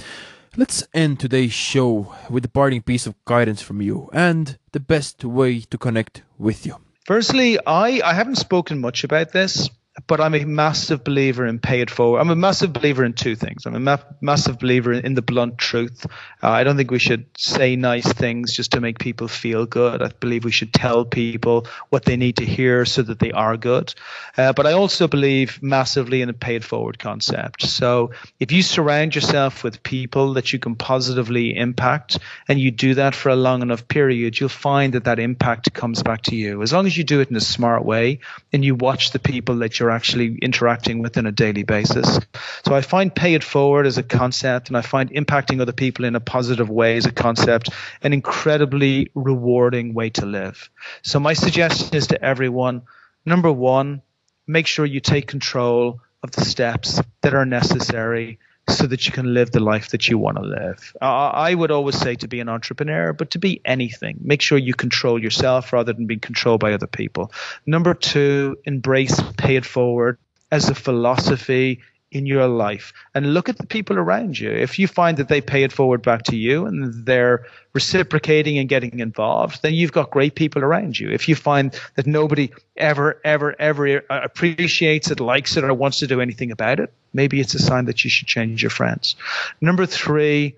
Let's 0.55 0.85
end 0.93 1.19
today's 1.19 1.55
show 1.55 2.15
with 2.29 2.45
a 2.45 2.49
parting 2.49 2.83
piece 2.83 3.07
of 3.07 3.15
guidance 3.25 3.63
from 3.63 3.81
you 3.81 4.11
and 4.13 4.59
the 4.73 4.81
best 4.81 5.25
way 5.25 5.61
to 5.61 5.79
connect 5.79 6.25
with 6.37 6.67
you. 6.67 6.77
Firstly, 7.07 7.59
I, 7.67 8.03
I 8.05 8.13
haven't 8.13 8.37
spoken 8.37 8.79
much 8.79 9.03
about 9.03 9.33
this, 9.33 9.71
but 10.07 10.23
I'm 10.23 10.35
a 10.35 10.45
massive 10.45 11.05
believer 11.05 11.47
in 11.47 11.59
pay 11.59 11.83
it 11.83 11.91
forward. 11.91 12.21
I'm 12.21 12.31
a 12.31 12.37
massive 12.37 12.73
believer 12.73 13.05
in 13.05 13.13
two 13.13 13.37
things. 13.37 13.67
I'm 13.67 13.75
a 13.75 13.81
ma- 13.81 13.99
massive 14.23 14.59
believer 14.59 14.93
in, 14.93 15.05
in, 15.05 15.15
the 15.15 15.23
blunt 15.23 15.59
truth. 15.59 16.07
Uh, 16.43 16.49
I 16.49 16.65
don't 16.65 16.79
think 16.79 16.91
we 16.91 16.99
should 16.99 17.27
say 17.37 17.77
nice 17.77 18.11
things 18.11 18.55
just 18.55 18.73
to 18.73 18.81
make 18.81 18.99
people 18.99 19.29
feel 19.29 19.67
good. 19.67 20.03
I 20.03 20.09
believe 20.09 20.45
we 20.45 20.51
should 20.51 20.73
tell 20.73 21.05
people 21.05 21.67
what 21.91 22.07
they 22.07 22.17
need 22.17 22.39
to 22.39 22.47
hear 22.47 22.87
so 22.87 23.03
that 23.03 23.19
they 23.19 23.33
are 23.33 23.59
good. 23.59 23.95
Uh, 24.39 24.55
but 24.55 24.67
I 24.67 24.73
also 24.73 25.09
believe 25.09 25.63
massively 25.63 26.23
in 26.23 26.29
the 26.29 26.33
pay 26.33 26.57
it 26.57 26.65
forward 26.65 26.99
concept. 26.99 27.63
So 27.63 28.13
if 28.41 28.51
you 28.51 28.63
surround 28.63 29.15
yourself 29.15 29.63
with 29.63 29.83
people 29.83 30.33
that 30.35 30.55
you 30.55 30.59
can 30.59 30.75
positively 30.75 31.55
impact 31.55 32.19
and 32.49 32.59
you 32.59 32.71
do 32.71 32.95
that 32.95 33.15
for 33.15 33.29
a 33.29 33.37
long 33.37 33.61
enough 33.61 33.89
period, 33.89 34.41
you'll 34.41 34.49
find 34.49 34.95
that 34.95 35.05
that 35.05 35.19
impact 35.19 35.75
comes 35.75 36.03
back 36.03 36.23
to 36.23 36.37
you. 36.37 36.63
As 36.63 36.73
long 36.73 36.87
as 36.87 36.97
you 36.97 37.05
do 37.05 37.21
it 37.21 37.29
in 37.29 37.37
a 37.37 37.41
smart 37.41 37.85
way 37.85 38.21
and 38.55 38.65
you 38.65 38.75
watch 38.75 39.11
the 39.11 39.19
people 39.19 39.57
that 39.57 39.79
you're 39.83 39.91
actually 39.91 40.39
interacting 40.41 41.01
with 41.01 41.19
on 41.19 41.27
a 41.27 41.33
daily 41.33 41.65
basis. 41.65 42.19
So 42.65 42.75
I 42.75 42.81
find 42.81 43.15
pay 43.15 43.35
it 43.35 43.45
forward 43.45 43.87
as 43.87 43.99
a 43.99 44.03
concept, 44.03 44.69
and 44.69 44.77
I 44.77 44.81
find 44.81 45.11
impacting 45.11 45.61
other 45.61 45.73
people 45.73 46.05
in 46.05 46.15
a 46.15 46.21
positive 46.21 46.71
way 46.71 46.97
as 46.97 47.05
a 47.05 47.13
concept 47.13 47.69
an 48.01 48.13
incredibly 48.13 49.11
rewarding 49.15 49.93
way 49.93 50.11
to 50.11 50.25
live. 50.25 50.71
So 51.03 51.21
my 51.21 51.35
suggestion 51.35 51.95
is 51.95 52.07
to 52.07 52.25
everyone 52.25 52.83
number 53.27 53.53
one, 53.53 54.03
make 54.47 54.67
sure 54.67 54.87
you 54.87 55.01
take 55.01 55.27
control 55.27 56.01
of 56.23 56.31
the 56.31 56.45
steps 56.45 57.01
that 57.23 57.35
are 57.35 57.45
necessary 57.45 58.39
so 58.69 58.87
that 58.87 59.07
you 59.07 59.13
can 59.13 59.35
live 59.35 59.51
the 59.51 59.61
life 59.61 59.91
that 59.91 60.09
you 60.09 60.19
want 60.19 60.37
to 60.37 60.43
live. 60.43 60.97
I 61.01 61.55
would 61.55 61.71
always 61.71 61.99
say 61.99 62.15
to 62.17 62.29
be 62.29 62.41
an 62.41 62.49
entrepreneur, 62.49 63.13
but 63.13 63.31
to 63.33 63.39
be 63.39 63.61
anything, 63.65 64.19
make 64.23 64.41
sure 64.41 64.59
you 64.59 64.75
control 64.75 65.21
yourself 65.21 65.73
rather 65.73 65.93
than 65.93 66.07
being 66.07 66.21
controlled 66.21 66.61
by 66.61 66.73
other 66.73 66.87
people. 66.87 67.33
Number 67.67 67.95
two, 67.95 68.57
embrace 68.65 69.21
pay 69.37 69.57
it 69.57 69.65
forward 69.65 70.19
as 70.51 70.69
a 70.69 70.75
philosophy 70.75 71.81
in 72.13 72.27
your 72.27 72.47
life 72.47 72.93
and 73.15 73.35
look 73.35 73.49
at 73.49 73.59
the 73.59 73.67
people 73.67 73.97
around 73.97 74.39
you. 74.39 74.51
If 74.51 74.79
you 74.79 74.87
find 74.87 75.17
that 75.17 75.29
they 75.29 75.41
pay 75.41 75.65
it 75.65 75.73
forward 75.73 76.03
back 76.03 76.25
to 76.25 76.37
you 76.37 76.67
and 76.67 77.07
they're 77.07 77.47
reciprocating 77.73 78.59
and 78.59 78.69
getting 78.69 79.01
involved, 79.01 79.63
then 79.63 79.75
you've 79.75 79.93
got 79.93 80.11
great 80.11 80.35
people 80.35 80.63
around 80.63 80.99
you. 80.99 81.11
If 81.11 81.29
you 81.29 81.35
find 81.35 81.79
that 81.97 82.07
nobody 82.07 82.51
ever, 82.77 83.21
ever, 83.25 83.57
ever 83.59 84.05
appreciates 84.11 85.11
it, 85.11 85.21
likes 85.21 85.57
it, 85.57 85.65
or 85.65 85.73
wants 85.73 86.01
to 86.01 86.07
do 86.07 86.21
anything 86.21 86.51
about 86.51 86.81
it, 86.81 86.93
maybe 87.15 87.41
it's 87.41 87.55
a 87.55 87.59
sign 87.59 87.87
that 87.87 88.05
you 88.05 88.11
should 88.11 88.29
change 88.29 88.63
your 88.63 88.71
friends. 88.71 89.17
Number 89.61 89.87
three, 89.87 90.55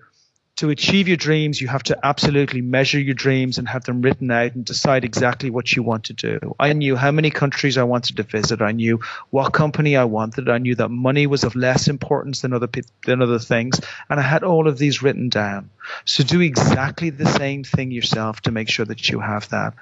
to 0.57 0.69
achieve 0.69 1.07
your 1.07 1.17
dreams, 1.17 1.59
you 1.59 1.67
have 1.67 1.83
to 1.83 1.97
absolutely 2.05 2.61
measure 2.61 2.99
your 2.99 3.13
dreams 3.13 3.57
and 3.57 3.67
have 3.67 3.83
them 3.83 4.01
written 4.01 4.31
out 4.31 4.55
and 4.55 4.63
decide 4.63 5.03
exactly 5.03 5.49
what 5.49 5.75
you 5.75 5.83
want 5.83 6.05
to 6.05 6.13
do. 6.13 6.55
I 6.59 6.71
knew 6.73 6.95
how 6.95 7.11
many 7.11 7.29
countries 7.29 7.77
I 7.77 7.83
wanted 7.83 8.17
to 8.17 8.23
visit. 8.23 8.61
I 8.61 8.71
knew 8.71 9.01
what 9.31 9.51
company 9.51 9.97
I 9.97 10.05
wanted. 10.05 10.49
I 10.49 10.59
knew 10.59 10.75
that 10.75 10.89
money 10.89 11.27
was 11.27 11.43
of 11.43 11.55
less 11.55 11.87
importance 11.87 12.41
than 12.41 12.53
other 12.53 12.69
than 13.05 13.21
other 13.21 13.39
things, 13.39 13.81
and 14.09 14.19
I 14.19 14.23
had 14.23 14.43
all 14.43 14.67
of 14.67 14.77
these 14.77 15.01
written 15.01 15.29
down. 15.29 15.69
So 16.05 16.23
do 16.23 16.39
exactly 16.41 17.09
the 17.09 17.27
same 17.27 17.63
thing 17.63 17.91
yourself 17.91 18.41
to 18.41 18.51
make 18.51 18.69
sure 18.69 18.85
that 18.85 19.09
you 19.09 19.19
have 19.19 19.49
that. 19.49 19.73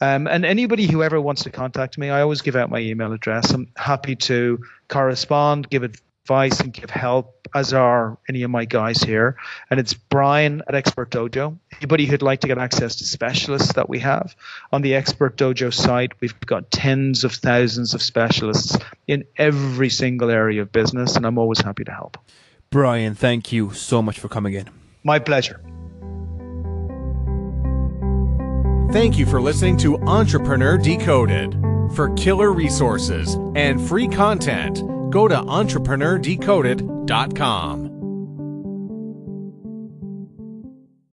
Um, 0.00 0.26
and 0.26 0.44
anybody 0.44 0.86
who 0.86 1.02
ever 1.02 1.20
wants 1.20 1.44
to 1.44 1.50
contact 1.50 1.98
me, 1.98 2.10
I 2.10 2.22
always 2.22 2.40
give 2.40 2.56
out 2.56 2.70
my 2.70 2.78
email 2.78 3.12
address. 3.12 3.50
I'm 3.50 3.68
happy 3.76 4.16
to 4.16 4.64
correspond, 4.88 5.68
give 5.68 5.84
advice, 6.22 6.60
and 6.60 6.72
give 6.72 6.90
help 6.90 7.48
as 7.54 7.72
are 7.72 8.16
any 8.28 8.42
of 8.42 8.50
my 8.50 8.64
guys 8.64 9.02
here. 9.02 9.36
And 9.70 9.78
it's 9.78 9.92
Brian 9.92 10.62
at 10.68 10.74
Expert 10.74 11.10
Dojo. 11.10 11.58
Anybody 11.76 12.06
who'd 12.06 12.22
like 12.22 12.40
to 12.40 12.46
get 12.46 12.58
access 12.58 12.96
to 12.96 13.04
specialists 13.04 13.74
that 13.74 13.88
we 13.88 13.98
have 13.98 14.34
on 14.70 14.82
the 14.82 14.94
Expert 14.94 15.36
Dojo 15.36 15.72
site, 15.72 16.12
we've 16.20 16.38
got 16.40 16.70
tens 16.70 17.24
of 17.24 17.32
thousands 17.32 17.94
of 17.94 18.02
specialists 18.02 18.76
in 19.06 19.24
every 19.36 19.90
single 19.90 20.30
area 20.30 20.62
of 20.62 20.72
business, 20.72 21.16
and 21.16 21.26
I'm 21.26 21.38
always 21.38 21.60
happy 21.60 21.84
to 21.84 21.92
help. 21.92 22.18
Brian, 22.70 23.14
thank 23.14 23.52
you 23.52 23.72
so 23.72 24.00
much 24.00 24.18
for 24.18 24.28
coming 24.28 24.54
in. 24.54 24.68
My 25.04 25.18
pleasure. 25.18 25.60
Thank 28.92 29.18
you 29.18 29.26
for 29.26 29.40
listening 29.40 29.76
to 29.78 29.98
Entrepreneur 29.98 30.78
Decoded. 30.78 31.58
For 31.94 32.14
killer 32.14 32.52
resources 32.52 33.34
and 33.54 33.80
free 33.80 34.08
content, 34.08 34.82
go 35.12 35.28
to 35.28 35.36
entrepreneurdecoded.com. 35.36 37.91